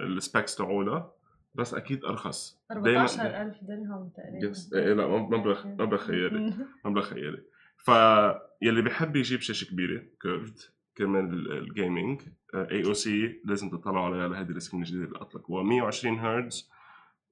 ال 0.00 0.09
specs 0.09 0.56
تبعولها 0.56 1.12
بس 1.54 1.74
أكيد 1.74 2.04
أرخص. 2.04 2.60
دايما 2.70 3.00
14000 3.00 3.56
درهم 3.62 4.08
تقريبا. 4.16 4.50
yes 4.50 4.72
إيه 4.72 4.92
لا 4.92 5.06
مبلغ 5.06 5.66
مبلغ 5.66 5.96
خيالي. 5.98 6.54
مبلغ 6.84 7.02
خيالي. 7.02 7.42
فيلي 7.76 8.82
بحب 8.82 9.16
يجيب 9.16 9.40
شاشة 9.40 9.64
كبيرة 9.70 10.02
curved 10.22 10.58
كمان 10.96 11.32
ال- 11.32 11.52
ال 11.58 11.67
gaming 11.67 12.20
AOC 12.54 13.40
لازم 13.44 13.70
تطلعوا 13.70 14.06
عليها 14.06 14.28
لهيدي 14.28 14.52
ال 14.52 14.56
screen 14.56 14.82
الجديدة 14.82 15.04
اللي 15.04 15.18
اطلقوها 15.20 15.62
120 15.62 16.18
هرتز 16.18 16.70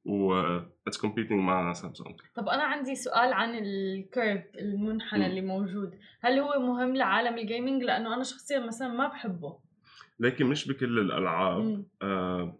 و 0.04 0.34
it's 0.86 0.98
competing 1.00 1.40
مع 1.40 1.72
سامسونج 1.72 2.20
طب 2.34 2.48
أنا 2.48 2.62
عندي 2.62 2.94
سؤال 2.94 3.32
عن 3.32 3.54
ال 3.54 3.69
curve 3.69 4.42
المنحنى. 4.58 5.26
اللي 5.26 5.40
موجود. 5.40 5.94
هل 6.20 6.38
هو 6.38 6.60
مهم 6.60 6.96
لعالم 6.96 7.38
ال 7.38 7.45
gaming 7.45 7.82
لأنه 7.82 8.14
أنا 8.14 8.24
شخصيا 8.24 8.66
مثلا 8.66 8.88
ما 8.88 9.08
بحبه. 9.08 9.58
لكن 10.20 10.46
مش 10.46 10.68
بكل 10.68 10.98
الألعاب. 10.98 11.84
آه 12.02 12.58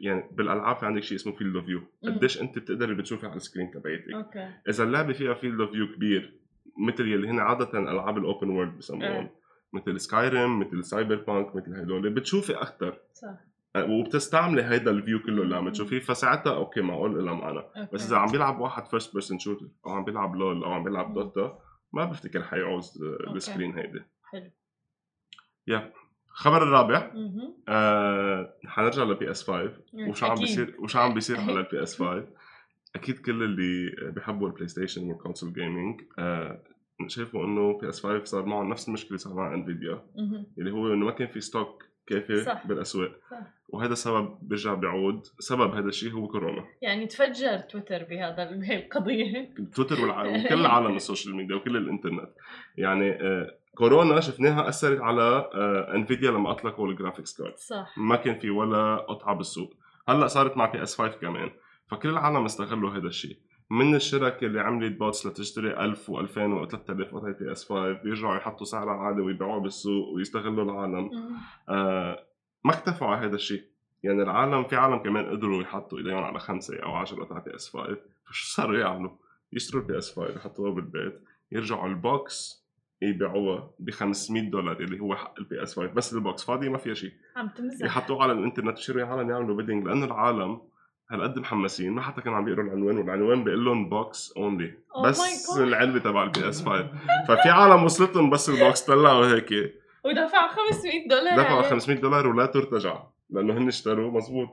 يعني 0.00 0.24
بالألعاب 0.32 0.76
في 0.76 0.86
عندك 0.86 1.02
شيء 1.02 1.16
اسمه 1.16 1.32
field 1.32 1.56
of 1.56 1.64
view. 1.64 1.82
قديش 2.04 2.40
أنت 2.40 2.58
بتقدري 2.58 2.94
بتشوفي 2.94 3.26
على 3.26 3.36
ال 3.36 3.41
screen 3.41 3.70
تبعيتك. 3.70 4.12
okay. 4.12 4.50
إذا 4.68 4.84
اللعبة 4.84 5.12
فيها 5.12 5.34
field 5.34 5.60
of 5.60 5.70
view 5.70 5.94
كبير 5.94 6.34
مثل 6.88 7.08
يلي 7.08 7.28
هن 7.28 7.38
عادة 7.38 7.78
ألعاب 7.78 8.18
ال 8.18 8.24
open 8.24 8.50
world 8.50 8.78
بسموهم. 8.78 9.02
إيه. 9.02 9.39
مثل 9.72 10.00
Skyrim 10.00 10.60
مثل 10.60 10.84
Cyberpunk 10.84 11.56
مثل 11.56 11.76
هدول. 11.76 12.10
بتشوفي 12.10 12.54
أكثر 12.54 12.98
صح. 13.14 13.34
وبتستعملي 13.76 14.62
هيدا 14.62 14.90
ال 14.90 14.96
view 14.96 15.22
كله 15.22 15.42
اللي 15.42 15.56
عم 15.56 15.68
تشوفيه. 15.68 16.00
فساعتها 16.00 16.54
okay 16.54 16.80
معقول 16.80 17.24
لها 17.24 17.34
معنى 17.34 17.60
okay. 17.60 17.88
بس 17.92 18.06
إذا 18.06 18.16
عم 18.16 18.32
بيلعب 18.32 18.60
واحد 18.60 18.86
first 18.86 19.12
person 19.12 19.38
shooter 19.38 19.66
أو 19.86 19.90
عم 19.90 20.04
بيلعب 20.04 20.36
LoL 20.36 20.64
أو 20.64 20.72
عم 20.72 20.84
بيلعب. 20.84 21.14
Dota 21.14 21.58
ما 21.92 22.04
بفتكر 22.04 22.42
حيعوز. 22.42 23.02
ال 23.34 23.40
screen 23.40 23.78
هيدي. 23.78 24.02
حلو. 24.24 24.50
الخبر 26.30 26.62
الرابع. 26.62 27.12
آه 27.68 28.54
حنرجع 28.66 29.02
ل 29.02 29.30
PS 29.30 29.50
5 29.50 29.72
وشو 30.08 30.26
عم. 30.26 30.34
بيصير 30.34 30.76
وشو 30.78 30.98
عم 30.98 31.14
بيصير 31.14 31.40
على 31.40 31.60
ال 31.60 31.82
PS 31.82 32.02
5 32.02 32.26
أكيد 32.94 33.18
كل 33.18 33.42
اللي 33.42 34.10
بيحبوا 34.10 34.48
ال 34.48 34.68
PlayStation 34.68 35.08
وال 35.08 35.18
console 35.18 35.52
gaming 35.52 36.00
آه 36.18 36.62
شافوا 37.08 37.44
إنه 37.44 37.78
PS 37.78 38.06
5 38.06 38.24
صار 38.24 38.44
معهم 38.44 38.68
نفس 38.70 38.88
المشكلة 38.88 39.18
صار 39.18 39.34
مع 39.34 39.54
Nvidia. 39.54 40.02
اللي 40.58 40.70
هو 40.70 40.92
إنه 40.92 41.06
ما 41.06 41.10
كان 41.12 41.28
في 41.28 41.40
stock 41.40 41.84
كافي 42.06 42.36
صح. 42.44 42.66
بالأسواق. 42.66 43.12
صح. 43.30 43.38
وهذا 43.68 43.92
السبب 43.92 44.38
بيرجع 44.42 44.74
بيعود. 44.74 45.26
سبب 45.38 45.74
هذا 45.74 45.88
الشيء 45.88 46.12
هو 46.12 46.28
كورونا. 46.28 46.64
يعني 46.82 47.06
تفجر 47.06 47.58
تويتر 47.58 48.04
بهذا 48.04 48.50
بهي 48.50 48.76
القضية. 48.84 49.54
تويتر 49.74 50.00
والع... 50.00 50.22
وكل 50.44 50.66
عالم 50.66 50.96
ال 50.96 51.02
social 51.02 51.36
media 51.36 51.56
وكل 51.56 51.76
الإنترنت. 51.76 52.30
يعني 52.76 53.10
آه 53.10 53.54
كورونا 53.74 54.20
شفناها 54.20 54.68
أثرت 54.68 55.00
على 55.00 55.22
آه 55.54 55.94
Nvidia 55.94 56.30
لما 56.30 56.50
أطلقوا 56.50 56.88
ال 56.88 56.94
graphics 56.94 57.38
card 57.38 57.56
صح. 57.56 57.98
ما 57.98 58.16
كان 58.16 58.38
في 58.38 58.50
ولا 58.50 58.96
قطعة 58.96 59.34
بالسوق. 59.34 59.74
هلأ 60.08 60.26
صارت 60.26 60.56
مع 60.56 60.66
PS 60.66 60.98
5 60.98 61.12
كمان. 61.18 61.50
فكل 61.86 62.08
العالم 62.08 62.44
استغلوا 62.44 62.90
هذا 62.90 63.06
الشيء. 63.06 63.36
من 63.70 63.94
الشركة 63.94 64.46
اللي 64.46 64.60
عملت 64.60 64.96
bots 64.98 65.26
لتشتري 65.26 65.84
1000 65.84 66.10
و2000 66.10 66.34
و3000 66.34 67.14
قطعة 67.14 67.32
PS 67.32 67.68
5 67.68 67.92
بيرجعوا 67.92 68.36
يحطوا 68.36 68.66
سعرها 68.66 68.92
عالي 68.92 69.20
ويبيعوها 69.22 69.58
بالسوق 69.58 70.08
ويستغلوا 70.08 70.64
العالم. 70.64 71.10
آه 71.68 72.26
ما 72.64 72.72
اكتفوا 72.72 73.06
على 73.06 73.26
هذا 73.26 73.34
الشيء. 73.34 73.62
يعني 74.02 74.22
العالم 74.22 74.64
في 74.64 74.76
عالم 74.76 74.96
كمان 74.98 75.26
قدروا 75.26 75.62
يحطوا 75.62 75.98
إيديهم 75.98 76.24
على 76.24 76.38
خمسة 76.38 76.76
أو 76.82 76.92
10 76.92 77.24
قطع 77.24 77.38
PS 77.38 77.68
5 77.76 77.96
فشو 78.26 78.46
صاروا 78.46 78.78
يعملوا؟ 78.78 79.10
يشتروا 79.52 79.82
ال 79.82 79.98
PS 79.98 80.16
5 80.16 80.36
يحطوها 80.36 80.70
بالبيت 80.70 81.20
يرجعوا 81.52 81.88
ال 81.88 82.07
box 82.07 82.66
يبيعوها 83.02 83.70
ب 83.78 83.90
500 83.90 84.50
دولار 84.50 84.80
اللي 84.80 85.00
هو 85.00 85.14
حق 85.14 85.34
ال 85.38 85.62
PS 85.62 85.76
5 85.76 85.92
بس 85.92 86.14
ال 86.14 86.21
box 86.21 86.44
فاضي 86.44 86.68
ما 86.68 86.78
فيها 86.78 86.94
شيء. 86.94 87.12
عم 87.36 87.48
تمزح. 87.48 87.86
يحطوه 87.86 88.22
على 88.22 88.32
الإنترنت 88.32 88.78
يصيروا 88.78 89.02
العالم 89.02 89.30
يعملوا 89.30 89.56
bidding 89.56 89.86
لأنه 89.86 90.04
العالم 90.04 90.60
هالقد 91.10 91.38
محمسين. 91.38 91.92
ما 91.92 92.02
حتى 92.02 92.20
كانوا 92.20 92.38
عم 92.38 92.44
بيقروا 92.44 92.64
العنوان 92.64 92.98
والعنوان 92.98 93.44
بيقول 93.44 93.64
لهم 93.64 93.88
box 93.88 94.32
only 94.36 94.74
Oh 94.94 95.04
بس. 95.04 95.58
العلبة 95.58 95.98
تبع 95.98 96.22
ال 96.22 96.48
PS 96.48 96.62
5 96.64 96.88
ففي 97.28 97.48
عالم 97.48 97.84
وصلتهم 97.84 98.30
بس 98.30 98.48
ال 98.48 98.56
box 98.56 98.82
طلعوا 98.82 99.26
هيك. 99.26 99.74
ودفع 100.04 100.48
500 100.48 101.08
دولار 101.08 101.36
دفعوا 101.36 101.58
عليه. 101.58 101.68
500 101.70 101.98
دولار 102.00 102.26
ولا 102.26 102.46
ترتجع 102.46 103.02
لأنه 103.30 103.58
هن 103.58 103.68
اشتروا 103.68 104.10
مزبوط. 104.10 104.48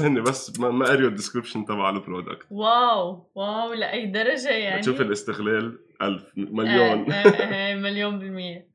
هن 0.00 0.22
بس 0.22 0.60
ما, 0.60 0.86
قريوا 0.86 1.08
ال 1.08 1.13
description 1.13 1.64
تبع 1.64 1.90
ال 1.90 1.97
product 1.97 2.46
wow 2.50 3.26
wow 3.34 3.72
لأي 3.72 4.06
درجة 4.06 4.48
يعني. 4.50 4.80
تشوف 4.80 5.00
الاستغلال؟ 5.00 5.78
ألف 6.02 6.22
آه، 6.22 6.32
مليون 6.36 7.12
آه، 7.12 7.28
آه، 7.28 7.74
مليون 7.74 8.18
بالمية. 8.18 8.68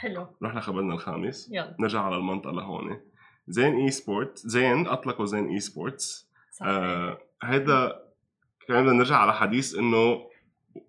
حلو. 0.00 0.26
رحنا 0.42 0.60
خبرنا 0.60 0.94
الخامس. 0.94 1.50
يلا. 1.52 1.76
نرجع 1.80 2.00
على 2.00 2.16
المنطقة 2.16 2.52
لهون. 2.52 3.00
زين 3.48 3.74
esport 3.76 4.38
زين 4.38 4.86
أطلقوا 4.86 5.26
زين 5.26 5.48
esports 5.48 6.25
صح 6.58 6.66
آه 6.66 7.18
هيدا 7.42 7.92
كمان 8.68 8.82
بدنا 8.84 8.96
نرجع 8.98 9.16
على 9.16 9.32
حديث 9.34 9.78
إنه 9.78 10.26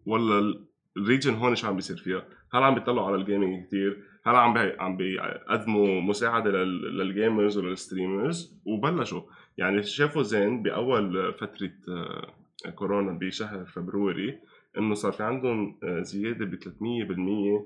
ولا 0.06 0.54
ال 0.98 1.03
region 1.03 1.34
هون 1.34 1.56
شو 1.56 1.68
عم 1.68 1.76
بيصير 1.76 1.98
فيها؟ 1.98 2.26
هل 2.54 2.64
عم 2.64 2.74
بيطلعوا 2.76 3.08
على 3.08 3.16
ال 3.16 3.23
gaming 3.23 3.66
كثير؟ 3.68 4.04
هل 4.26 4.36
عم 4.36 4.54
بي 4.54 4.76
عم 4.80 4.98
بيقدموا 4.98 6.02
مساعدة 6.02 6.50
لل- 6.52 6.98
لل 6.98 7.13
gamers 7.13 7.58
ولل 7.58 7.81
streamers؟ 7.81 8.60
وبلشوا 8.66 9.22
يعني 9.58 9.84
شافوا 9.84 10.24
زين 10.24 10.64
بأول 10.64 11.34
فترة 11.34 11.72
آه، 11.90 12.70
كورونا 12.76 13.12
بشهر 13.12 13.66
February 13.66 14.40
إنه 14.78 14.94
صار 14.94 15.12
في 15.12 15.24
عندهم 15.24 15.80
آه، 15.84 16.02
زيادة 16.02 16.46
ب 16.46 16.56
300% 16.56 16.66
آه، 16.80 17.66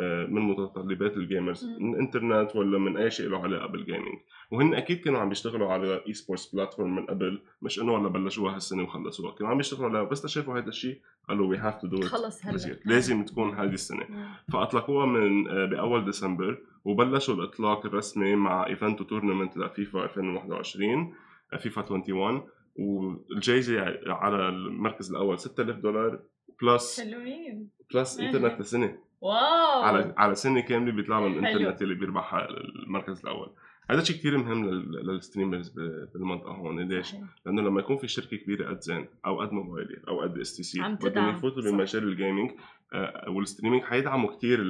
من 0.00 0.42
متطلبات 0.42 1.16
ال 1.16 1.22
gamers. 1.22 1.64
من 1.80 1.96
إنترنت 1.96 2.56
ولا 2.56 2.78
من 2.78 2.96
أي 2.96 3.10
شيء 3.10 3.28
له 3.28 3.38
علاقه 3.38 3.66
بال 3.66 3.79
gaming 3.79 4.18
وهن 4.50 4.74
أكيد 4.74 5.00
كانوا 5.00 5.20
عم 5.20 5.28
بيشتغلوا 5.28 5.72
على 5.72 6.02
esports 6.06 6.54
platform 6.54 6.96
من 6.96 7.06
قبل 7.06 7.42
مش 7.62 7.80
إنه 7.80 7.92
ولا 7.92 8.08
بلشوها 8.08 8.54
هالسنة 8.54 8.82
وخلصوها 8.82 9.34
كانوا 9.34 9.50
عم 9.50 9.56
بيشتغلوا 9.56 9.88
عليها 9.88 10.02
بس 10.02 10.26
شافوا 10.26 10.58
هذا 10.58 10.68
الشيء 10.68 11.00
قالوا 11.28 11.46
we 11.46 11.56
have 11.56 11.80
to 11.80 11.86
do 11.86 12.00
خلص 12.00 12.46
هلا 12.46 12.78
لازم 12.84 13.24
تكون 13.24 13.54
هذه 13.54 13.74
السنة. 13.74 14.06
فأطلقوها 14.52 15.06
من 15.06 15.48
آه، 15.48 15.66
بأول 15.66 16.04
ديسمبر 16.04 16.58
وبلشوا 16.84 17.34
الإطلاق 17.34 17.86
الرسمي 17.86 18.34
مع 18.34 18.66
event 18.66 19.00
و 19.00 19.05
tournament 19.05 19.56
ل 19.56 19.66
FIFA 19.66 20.04
2021 20.04 21.14
آه، 21.52 21.56
فيفا 21.56 21.80
21 21.80 22.42
والجايزة 22.76 23.80
على 24.06 24.48
المركز 24.48 25.10
الأول 25.10 25.38
6000 25.38 25.76
دولار 25.76 26.20
plus 26.62 27.00
حلوين 27.00 27.70
plus. 27.94 28.20
إنترنت 28.20 28.60
لسنة 28.60 28.98
wow 29.22 29.82
على 29.82 30.14
على 30.16 30.34
سنه 30.34 30.60
كامله 30.60 30.92
بيطلع 30.92 31.16
حلو. 31.16 31.26
الإنترنت 31.26 31.82
اللي 31.82 31.94
بيربحها 31.94 32.48
المركز 32.50 33.20
الأول 33.20 33.50
هذا 33.90 34.02
شيء 34.02 34.16
كثير 34.16 34.38
مهم 34.38 34.64
لل- 34.70 35.06
لل 35.06 35.17
streamers 35.17 35.68
بالمنطقة 36.14 36.52
هون 36.52 36.80
ليش؟ 36.88 37.14
لأنه 37.46 37.62
لما 37.62 37.80
يكون 37.80 37.96
في 37.98 38.08
شركة 38.08 38.36
كبيرة 38.36 38.68
قد 38.68 38.80
زين 38.80 39.08
أو 39.26 39.40
قد 39.40 39.52
موبايلي 39.52 40.02
أو 40.08 40.20
قد 40.20 40.38
STC 40.38 40.80
بدهم. 40.82 41.28
يفوتوا. 41.28 41.62
بمجال 41.62 42.04
ال 42.08 42.14
gaming 42.14 42.50
وال 43.28 43.38
streaming 43.38 43.82
حيدعموا 43.82 44.36
كثير 44.36 44.60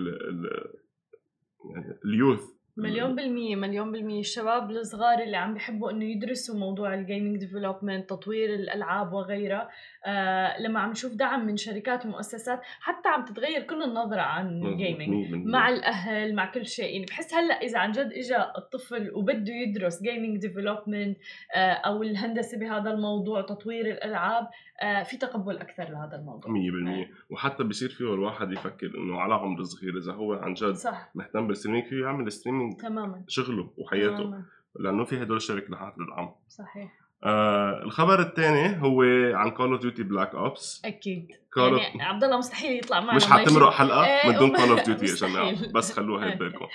يعني 1.75 1.99
ال 2.05 2.11
youth 2.11 2.45
مليون 2.77 3.17
بالمية 3.17 3.57
مليون 3.57 3.93
بالمية. 3.93 4.21
الشباب 4.21 4.71
الصغار 4.71 5.23
اللي 5.23 5.37
عم 5.37 5.55
بيحبوا 5.55 5.91
إنه 5.91 6.05
يدرسوا 6.05 6.59
موضوع 6.59 6.95
ال 6.95 7.03
game 7.03 7.37
development 7.37 8.11
تطوير 8.11 8.55
الألعاب 8.55 9.13
وغيرها 9.13 9.69
آه 10.07 10.61
لما 10.61 10.81
عم 10.81 10.91
نشوف 10.91 11.13
دعم 11.15 11.47
من 11.47 11.57
شركات 11.57 12.07
ومؤسسات 12.07 12.61
حتى 12.81 13.09
عم 13.09 13.25
تتغير 13.25 13.63
كل 13.63 13.83
النظرة 13.83 14.21
عن 14.21 14.63
ال 14.67 14.76
gaming 14.76 15.35
مع 15.35 15.69
الأهل 15.69 16.35
مع 16.35 16.51
كل 16.51 16.67
شيء. 16.67 16.93
يعني 16.93 17.05
بحس 17.05 17.35
هلأ 17.35 17.55
إذا 17.55 17.79
عن 17.79 17.93
جد 17.93 18.13
اجى 18.13 18.37
الطفل 18.59 19.11
وبده 19.15 19.53
يدرس 19.53 20.03
gaming 20.03 20.39
development 20.39 21.19
أو 21.57 22.03
الهندسة 22.03 22.59
بهذا 22.59 22.91
الموضوع 22.91 23.41
تطوير 23.41 23.87
الألعاب 23.87 24.49
آه 24.83 25.03
في 25.03 25.17
تقبل 25.17 25.59
أكثر 25.59 25.85
لهذا 25.85 26.17
الموضوع. 26.17 26.53
100% 26.53 27.33
وحتى 27.33 27.65
بصير 27.65 27.89
فيه 27.89 28.15
الواحد 28.15 28.53
يفكر 28.53 28.87
إنه 28.87 29.21
على 29.21 29.35
عمر 29.35 29.63
صغير 29.63 29.99
إذا 29.99 30.13
هو 30.13 30.33
عن 30.33 30.55
جد 30.55 30.75
صح. 30.75 31.11
مهتم 31.15 31.47
بال 31.47 31.54
streaming 31.54 31.85
فيه 31.85 32.03
يعمل 32.03 32.33
streaming 32.33 32.62
تماما. 32.71 33.25
شغله 33.29 33.71
وحياته. 33.77 34.17
تماما. 34.17 34.45
لأنه 34.81 35.05
في 35.05 35.23
هدول 35.23 35.37
الشركات 35.37 35.67
اللي 35.67 35.77
حتدعم 35.77 36.35
صحيح. 36.49 36.93
آه 37.25 37.83
الخبر 37.83 38.21
الثاني 38.21 38.83
هو 38.83 39.03
عن 39.37 39.51
Call 39.51 39.73
of 39.73 39.81
Duty 39.81 40.03
Black 40.03 40.35
Ops 40.35 40.83
أكيد. 40.85 41.33
Of- 41.59 41.59
يعني 41.59 42.03
عبد 42.03 42.25
الله 42.25 42.39
مستحيل 42.39 42.79
يطلع 42.79 43.01
معنا 43.01 43.17
مش 43.17 43.27
حتمرق. 43.27 43.71
حلقة 43.71 44.07
من 44.29 44.39
دون 44.39 44.57
Call 44.57 44.69
of 44.69 44.81
Duty 44.87 45.07
يا 45.07 45.15
جماعة. 45.15 45.73
بس 45.73 45.93
خلوها 45.93 46.27
هيك. 46.27 46.39
بالكم 46.39 46.67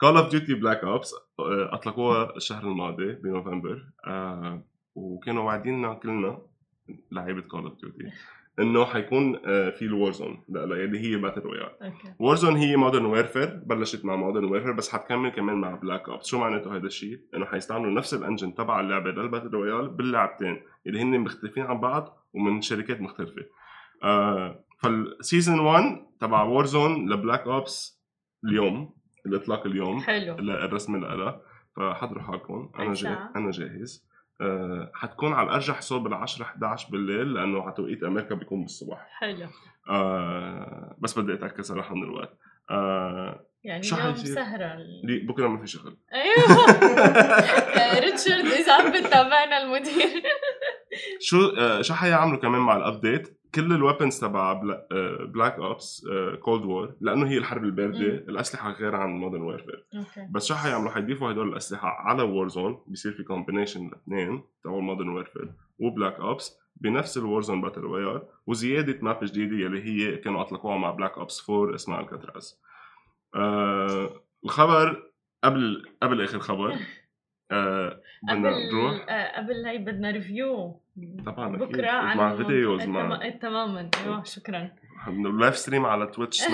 Call 0.00 0.16
of 0.16 0.28
Duty 0.28 0.54
Black 0.54 0.84
Ops 0.84 1.14
أطلقوها 1.72 2.36
الشهر 2.36 2.62
الماضي 2.62 3.12
بنوفمبر. 3.12 3.86
آه 4.06 4.62
وكانوا 4.94 5.42
واعديننا 5.42 5.94
كلنا 5.94 6.38
لعيبة 7.12 7.40
Call 7.40 7.64
of 7.64 7.80
Duty 7.80 8.10
إنه 8.60 8.84
حيكون 8.84 9.36
آه 9.46 9.70
في 9.70 9.84
ال 9.84 10.12
Warzone 10.12 10.44
اللي 10.48 10.98
هي 11.00 11.16
battle 11.16 11.40
royale. 11.40 11.82
okay. 11.82 12.14
Warzone 12.18 12.56
هي 12.56 12.76
Modern 12.76 13.04
Warfare. 13.04 13.62
بلشت 13.66 14.04
مع 14.04 14.16
Modern 14.16 14.44
Warfare 14.44 14.72
بس 14.72 14.92
حتكمل 14.92 15.28
كمان 15.28 15.56
مع 15.56 15.74
Black 15.74 16.08
Ops. 16.08 16.26
شو 16.26 16.38
معناته 16.38 16.76
هذا 16.76 16.86
الشيء؟ 16.86 17.20
إنه 17.34 17.46
حيستعملوا 17.46 17.92
نفس 17.92 18.14
ال 18.14 18.20
engine 18.20 18.54
تبع 18.54 18.80
اللعبة 18.80 19.10
لل 19.10 19.19
battle 19.19 19.48
royale 19.48 19.88
باللعبتين 19.88 20.62
اللي 20.86 21.02
هن 21.02 21.20
مختلفين 21.20 21.62
عن 21.62 21.80
بعض 21.80 22.18
ومن 22.34 22.60
شركات 22.60 23.00
مختلفة. 23.00 23.42
آه 24.02 24.64
فال 24.78 24.98
season 24.98 25.60
1 25.60 26.06
تبع 26.20 26.42
Warzone 26.42 26.64
ل 26.64 27.12
Black 27.12 27.46
Ops 27.46 28.02
اليوم 28.44 28.94
الإطلاق 29.26 29.66
اليوم 29.66 30.00
حلو. 30.00 30.34
الرسمي 30.38 31.00
لها 31.00 31.40
فحضروا 31.76 32.22
حالكم. 32.22 32.70
أنا 32.78 32.94
ساعة؟ 32.94 33.32
أنا 33.36 33.50
جاهز. 33.50 34.13
حتكون 34.94 35.32
على 35.32 35.48
الارجح 35.48 35.80
صوب 35.80 36.06
ال 36.06 36.14
10 36.14 36.44
11 36.44 36.88
بالليل 36.90 37.34
لأنه 37.34 37.62
على 37.62 37.72
توقيت 37.72 38.02
أمريكا 38.02 38.34
بيكون 38.34 38.62
بالصبح 38.62 39.06
حلو. 39.10 39.46
أه 39.90 40.96
بس 40.98 41.18
بدي 41.18 41.34
أتأكد 41.34 41.60
صراحة 41.60 41.94
من 41.94 42.02
الوقت. 42.02 42.38
أه 42.70 43.46
يعني 43.64 43.82
شو 43.82 43.96
حيصير؟ 43.96 44.34
سهرة 44.34 44.76
بكرة 45.28 45.48
ما 45.48 45.60
في 45.60 45.66
شغل. 45.66 45.96
أيوه. 46.12 46.70
آه، 47.76 48.00
ريتشارد 48.04 48.46
إذا 48.46 48.72
عم 48.72 48.90
بتابعنا 48.90 49.62
المدير. 49.62 50.22
شو 51.20 51.46
أه 51.46 51.82
شو 51.82 51.94
حيعملوا 51.94 52.38
كمان 52.38 52.60
مع 52.60 52.76
ال 52.76 52.85
update 52.85 53.40
كل 53.54 53.72
ال 53.72 53.78
weapons 53.78 54.20
تبع 54.20 54.52
Black 55.24 55.54
Ops 55.54 56.06
Cold 56.40 56.64
War 56.64 56.94
لأنه 57.00 57.28
هي 57.28 57.38
الحرب 57.38 57.64
الباردة. 57.64 57.98
الأسلحة 57.98 58.72
غير 58.72 58.94
عن 58.96 59.10
Modern 59.10 59.42
Warfare 59.42 59.86
okay. 59.94 60.28
بس 60.30 60.46
شو 60.46 60.54
حيعملوا؟ 60.54 60.90
حيضيفوا 60.90 61.30
هدول 61.30 61.48
الأسلحة 61.48 61.88
على 61.88 62.22
Warzone 62.22 62.84
بيصير 62.86 63.12
في 63.12 63.22
combination 63.22 63.86
الاثنين 63.86 64.42
تبع 64.64 64.78
Modern 64.78 65.08
Warfare 65.08 65.52
و 65.78 65.85
Black 65.85 66.20
Ops 66.20 66.58
بنفس 66.76 67.18
ال 67.18 67.42
Warzone 67.42 67.60
battle 67.60 67.80
royale 67.80 68.22
وزيادة 68.46 68.98
map 69.02 69.18
جديدة 69.22 69.56
يلي 69.56 69.82
هي 69.84 70.16
كانوا 70.16 70.40
أطلقوها 70.40 70.76
مع 70.78 70.90
Black 70.90 71.18
Ops 71.18 71.50
4 71.50 71.74
اسمها 71.74 72.00
Alcatraz 72.00 72.60
آه 73.34 74.10
الخبر 74.44 75.10
قبل 75.44 75.86
قبل 76.02 76.22
آخر 76.22 76.38
خبر 76.38 76.74
بدنا 77.50 78.48
قبل 78.48 78.68
نروح. 78.72 79.06
آه، 79.08 79.38
قبل 79.38 79.66
هي 79.66 79.78
بدنا 79.78 80.10
review 80.10 80.80
طبعا. 81.26 81.56
بكرة 81.56 81.90
عن 81.90 82.16
مع 82.16 82.36
videos 82.36 82.84
مع 82.86 83.22
إيه، 83.22 83.38
تماما. 83.38 83.90
أيوه 84.04 84.24
شكرا. 84.24 84.70
ال 85.08 85.18
live 85.18 85.56
stream 85.56 85.86
على 85.86 86.06
Twitch 86.06 86.40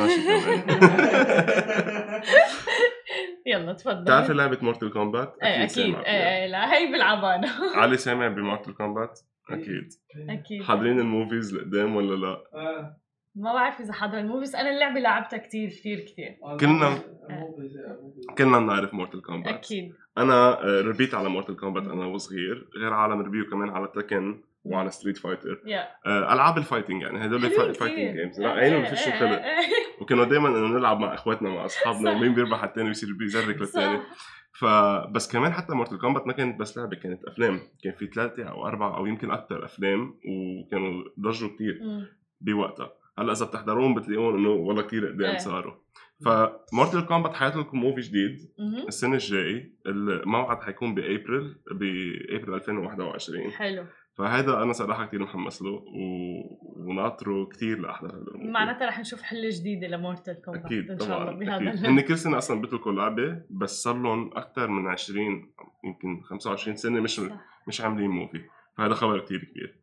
يلا 3.46 3.72
تفضل 3.72 4.02
بتعرفي 4.02 4.32
لعبة 4.32 4.58
Mortal 4.62 4.92
Kombat؟ 4.92 5.36
إيه 5.42 5.64
أكيد 5.64 5.68
سامع 5.68 5.98
إيه. 6.06 6.06
إيه 6.06 6.46
لا 6.46 6.74
هي 6.74 6.92
بالعبانه 6.92 7.48
علي 7.82 7.96
سامع 7.96 8.28
ب 8.28 8.35
Mortal 8.35 8.74
Kombat؟ 8.74 9.20
أكيد. 9.50 9.88
أكيد. 10.28 10.62
حاضرين 10.62 10.98
ال 11.00 11.08
movies 11.08 11.54
القدام 11.54 11.96
ولا 11.96 12.14
لا؟ 12.26 12.42
ما 13.34 13.52
بعرف 13.52 13.80
إذا 13.80 13.92
حضر 13.92 14.18
ال 14.18 14.23
movies. 14.23 14.56
أنا 14.56 14.70
اللعبة 14.70 15.00
لعبتها 15.00 15.36
كتير 15.36 15.68
كتير 15.68 16.00
كتير. 16.00 16.36
كلنا 16.60 16.98
كلنا 18.38 18.58
بنعرف 18.58 18.94
Mortal 18.94 19.22
Kombat 19.22 19.54
أكيد. 19.54 19.94
أنا 20.18 20.64
آه، 20.64 20.80
ربيت 20.80 21.14
على 21.14 21.28
Mortal 21.28 21.56
Kombat 21.56 21.82
أنا 21.82 22.06
وصغير. 22.06 22.68
غير 22.76 22.92
عالم 22.92 23.20
review 23.20 23.50
كمان 23.50 23.68
على 23.70 23.88
Tekken 23.94 24.40
وعلى 24.64 24.90
Street 24.90 25.18
Fighter 25.18 25.62
يا 25.66 25.88
آه، 26.06 26.32
ألعاب 26.32 26.58
ال 26.58 26.63
fighting 26.63 27.02
يعني. 27.02 27.24
هدول 27.24 27.44
ال 27.44 28.16
fighting. 28.16 28.40
games 28.40 28.50
لاعبينهم 28.50 28.84
إيه، 28.84 28.92
إيه. 28.92 29.42
وكانوا 30.00 30.24
دائما 30.24 30.48
إنه 30.48 30.78
نلعب 30.78 31.00
مع 31.00 31.14
إخواتنا 31.14 31.48
مع 31.50 31.64
أصحابنا 31.64 32.10
صح. 32.10 32.16
ومين 32.16 32.34
بيربح 32.34 32.64
الثاني 32.64 32.88
بيصير 32.88 33.12
بيزرك 33.12 33.60
للثاني. 33.60 34.00
فبس 34.52 35.32
كمان 35.32 35.52
حتى 35.52 35.74
Mortal 35.74 35.98
Kombat 35.98 36.26
ما 36.26 36.32
كانت 36.32 36.60
بس 36.60 36.78
لعبة 36.78 36.96
كانت 36.96 37.24
أفلام. 37.24 37.60
كان 37.84 37.92
في 37.92 38.06
ثلاثة 38.06 38.44
أو 38.44 38.66
أربعة 38.66 38.96
أو 38.96 39.06
يمكن 39.06 39.30
أكثر 39.30 39.64
أفلام 39.64 40.14
وكانوا 40.24 41.04
ضجوا 41.20 41.48
كثير. 41.48 41.80
بوقتها. 42.40 42.99
هلأ 43.20 43.32
إذا 43.32 43.46
بتحضرون 43.46 43.94
بتلاقون 43.94 44.38
إنه 44.38 44.48
والله 44.48 44.82
كثير 44.82 45.06
قدام 45.06 45.30
إيه. 45.30 45.38
صاروا 45.38 45.74
ف 46.24 46.36
Mortal 46.36 47.06
Kombat 47.06 47.56
لكم 47.56 47.78
movie 47.80 48.00
جديد. 48.00 48.38
السنة 48.88 49.14
الجاي 49.14 49.72
الموعد 49.86 50.62
حيكون 50.62 50.94
بأبريل 50.94 51.54
بأبريل 51.70 52.54
2021 52.54 53.50
حلو 53.50 53.84
فهذا 54.18 54.62
أنا 54.62 54.72
صراحة 54.72 55.06
كثير 55.06 55.22
محمس 55.22 55.62
له 55.62 55.70
و... 55.70 55.82
وناطره 56.76 57.46
كثير 57.46 57.78
لأحضر 57.78 58.08
هذا. 58.08 58.50
معناتها 58.50 58.86
رح 58.88 59.00
نشوف 59.00 59.22
حلة 59.22 59.48
جديدة 59.52 59.86
ل 59.88 59.96
Mortal 59.96 60.42
Kombat 60.42 60.64
أكيد 60.64 60.90
إن 60.90 60.98
شاء 60.98 61.08
طبعا 61.08 61.30
الله 61.30 61.58
بهذا 61.58 61.88
هن 61.88 62.00
كل 62.00 62.18
سنة 62.18 62.38
أصلا 62.38 62.60
بيتركوا 62.60 62.92
لعبة 62.92 63.42
بس 63.50 63.82
صار 63.82 63.94
لهم 63.94 64.30
أكثر 64.36 64.68
من 64.68 64.86
20 64.86 65.52
يمكن 65.84 66.22
25 66.22 66.76
سنة 66.76 67.00
مش 67.00 67.16
صح. 67.16 67.32
مش 67.68 67.80
عاملين 67.80 68.10
movie 68.10 68.40
فهذا 68.76 68.94
خبر 68.94 69.20
كثير 69.20 69.44
كبير 69.44 69.76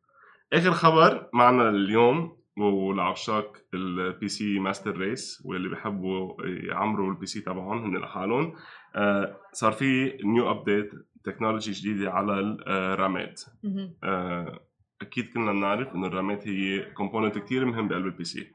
آخر 0.54 0.72
خبر 0.72 1.30
معنا 1.34 1.70
اليوم 1.70 2.37
ولعشاق 2.58 3.58
ال 3.74 4.28
PC 4.28 4.60
master 4.60 4.98
race 4.98 5.42
واللي 5.46 5.70
بيحبوا 5.70 6.44
يعمروا 6.46 7.12
ال 7.12 7.26
PC 7.26 7.42
تبعهم 7.42 7.84
هن 7.84 7.98
لحالهم. 7.98 8.54
آه، 8.96 9.38
صار 9.54 9.72
في 9.72 10.18
new 10.24 10.52
update 10.52 10.92
technology 11.24 11.72
جديدة 11.72 12.12
على 12.12 12.40
الرامات 12.68 13.42
مهم. 13.64 13.94
آه، 14.04 14.60
أكيد 15.02 15.26
كلنا 15.34 15.52
بنعرف 15.52 15.96
إنه 15.96 16.08
الرامات 16.08 16.48
هي 16.48 16.92
component 16.94 17.38
كثير 17.38 17.66
مهم 17.66 17.88
بقلب 17.88 18.06
ال 18.06 18.24
PC 18.24 18.48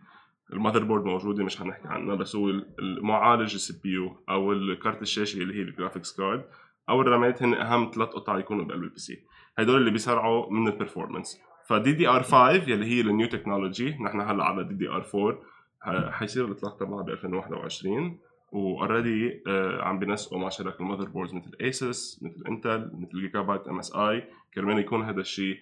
ال 0.53 0.85
motherboard 0.85 1.05
موجودة 1.05 1.45
مش 1.45 1.59
حنحكي 1.59 1.89
عنها 1.89 2.15
بس 2.15 2.37
هو 2.37 2.49
المعالج 2.79 3.55
ال 3.55 3.81
CPU 3.83 4.17
أو 4.29 4.53
الكارت 4.53 5.03
الشاشة 5.03 5.39
اللي 5.39 5.55
هي 5.55 5.63
ال 5.63 5.69
graphics 5.69 6.17
card 6.17 6.45
أو 6.89 7.01
الرامات 7.01 7.43
هن 7.43 7.55
أهم 7.55 7.91
ثلاث 7.95 8.09
قطع 8.09 8.39
يكونوا 8.39 8.65
بقلب 8.65 8.83
ال 8.83 8.99
PC 8.99 9.23
هدول 9.59 9.77
اللي 9.77 9.91
بيسرعوا 9.91 10.53
من 10.53 10.69
ال 10.69 11.41
performance 11.73 11.93
ف 11.93 12.09
DDR 12.09 12.23
5 12.23 12.51
يلي 12.53 12.87
هي 12.87 13.01
ال 13.01 13.07
new 13.07 13.27
technology 13.29 13.91
نحن 13.91 14.21
هلا 14.21 14.45
على 14.45 14.65
DDR 14.65 15.07
4 15.15 15.39
ح- 15.81 16.11
حيصير 16.11 16.45
الإطلاق 16.45 16.77
تبعها 16.79 17.03
ب 17.03 17.09
2021 17.09 18.19
و 18.53 18.64
already 18.64 19.43
عم 19.81 19.99
بينسقوا 19.99 20.39
مع 20.39 20.49
شركة 20.49 20.81
ال 20.83 21.09
motherboards 21.09 21.35
مثل 21.35 21.51
ASUS 21.61 22.23
مثل 22.23 22.43
Intel 22.49 22.91
مثل 22.95 23.21
Gigabyte 23.21 23.69
MSI 23.69 24.25
كرمال 24.55 24.79
يكون 24.79 25.03
هذا 25.03 25.21
الشيء 25.21 25.57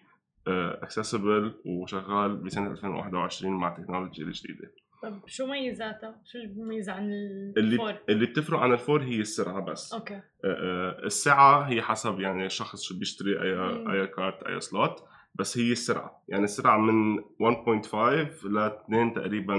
accessible 0.82 1.54
وشغال 1.66 2.36
بسنة 2.36 2.70
2021 2.70 3.52
مع 3.52 3.76
التكنولوجيا 3.76 4.24
الجديدة. 4.24 4.72
طب 5.02 5.20
شو 5.26 5.46
ميزاتها؟ 5.46 6.20
شو 6.24 6.38
اللي 6.38 6.48
بيميز 6.54 6.88
عن 6.90 7.04
اللي 7.56 7.72
ال 7.74 7.78
four؟ 7.78 7.94
اللي 8.08 8.26
بتفرق 8.26 8.58
عن 8.58 8.72
ال 8.72 8.78
four 8.78 9.02
هي 9.02 9.20
السرعة 9.20 9.60
بس. 9.64 9.94
أوكي. 9.94 10.14
آه، 10.14 10.20
آه، 10.44 11.04
السعة 11.06 11.60
هي 11.62 11.82
حسب 11.82 12.20
يعني 12.20 12.46
الشخص 12.46 12.82
شو 12.82 12.98
بيشتري 12.98 13.42
أي. 13.42 13.52
أي 13.92 14.06
card 14.06 14.42
أي 14.42 14.60
slot 14.60 15.04
بس 15.34 15.58
هي 15.58 15.72
السرعه 15.72 16.24
يعني 16.28 16.44
السرعه 16.44 16.78
من 16.78 17.18
1.5 17.18 17.94
ل 18.46 18.58
2 18.58 19.14
تقريبا 19.14 19.56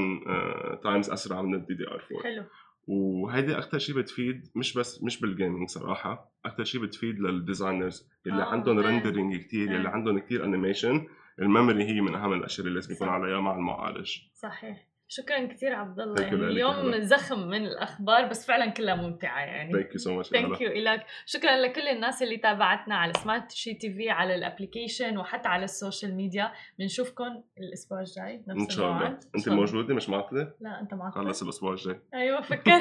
times 0.83 1.09
أسرع 1.09 1.41
من 1.41 1.55
ال 1.55 1.73
DDR 1.73 2.03
4 2.11 2.23
حلو 2.23 2.43
وهيدي 2.87 3.57
أكثر 3.57 3.79
شيء 3.79 3.95
بتفيد 3.95 4.47
مش 4.55 4.77
بس 4.77 5.03
مش 5.03 5.21
بال 5.21 5.33
gaming 5.33 5.69
صراحة 5.69 6.31
أكثر 6.45 6.63
شيء 6.63 6.81
بتفيد 6.81 7.19
لل 7.19 7.36
designers 7.36 8.09
اللي 8.27 8.43
آه، 8.43 8.45
آه 8.45 8.49
عندهم. 8.49 8.79
rendering 8.79 9.35
كثير 9.35 9.69
إيه. 9.69 9.77
اللي 9.77 9.89
عندهم 9.89 10.19
كثير 10.19 10.45
animation 10.45 11.07
ال 11.39 11.45
memory 11.45 11.83
هي 11.83 12.01
من 12.01 12.15
أهم 12.15 12.33
الأشياء 12.33 12.67
اللي 12.67 12.75
لازم 12.79 12.93
يكون. 12.93 13.07
عليها 13.07 13.39
مع 13.39 13.55
المعالج 13.55 14.17
صحيح 14.33 14.90
شكرا 15.13 15.45
كثير 15.45 15.73
عبد 15.75 15.99
الله 15.99 16.15
Thank 16.15 16.19
you 16.19 16.23
يعني 16.33 16.35
اليوم. 16.47 16.99
زخم 17.01 17.39
من 17.47 17.65
الأخبار 17.65 18.25
بس 18.25 18.47
فعلا 18.47 18.69
كلها 18.71 18.95
ممتعة 18.95 19.39
يعني. 19.39 19.73
thank 19.73 19.91
you 19.93 19.97
so 19.97 20.15
much 20.15 20.29
thank 20.29 20.61
you 20.61 20.71
لك 20.83 21.05
شكرا 21.25 21.57
لكل 21.57 21.87
الناس 21.87 22.23
اللي 22.23 22.37
تابعتنا 22.37 22.95
على 22.95 23.13
سماشي 23.13 23.73
TV 23.73 23.93
في 23.93 24.09
على 24.09 24.35
ال 24.35 24.42
application 24.42 25.17
وحتى 25.17 25.47
على 25.47 25.63
ال 25.63 25.71
social 25.71 26.15
media. 26.15 26.51
بنشوفكم 26.79 27.43
الأسبوع 27.57 27.99
الجاي 27.99 28.43
نفس 28.47 28.61
إن 28.61 28.69
شاء 28.69 28.91
الله. 28.91 29.07
أنت. 29.35 29.49
موجودة 29.49 29.93
مش 29.95 30.09
معطله 30.09 30.53
لا 30.61 30.79
أنت 30.81 30.93
معك 30.93 31.13
خلص 31.13 31.41
الأسبوع 31.43 31.71
الجاي. 31.71 31.99
أيوه 32.13 32.41
فكر. 32.51 32.71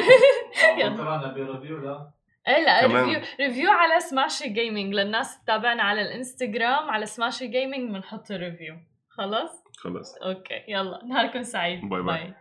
يلا. 0.78 0.96
طلعنا 0.96 1.32
ب 1.32 1.39
review 1.39 1.78
لا. 1.78 2.10
إيه 2.48 2.64
لا. 2.64 2.86
review 2.86 3.20
review 3.40 3.70
على 3.70 4.00
Smashi 4.00 4.48
Gaming 4.48 4.94
للناس 4.94 5.42
تتابعنا 5.44 5.82
على 5.82 6.02
الإنستغرام 6.02 6.90
على 6.90 7.06
Smashi 7.06 7.46
Gaming 7.46 7.90
بنحط 7.90 8.30
ال 8.30 8.37
review 8.37 8.76
خلص 9.10 9.50
خلص 9.78 10.14
okay 10.16 10.64
يلا 10.68 11.04
نهاركم 11.04 11.42
سعيد 11.42 11.88
bye 11.88 12.02
bye. 12.02 12.24
bye. 12.24 12.34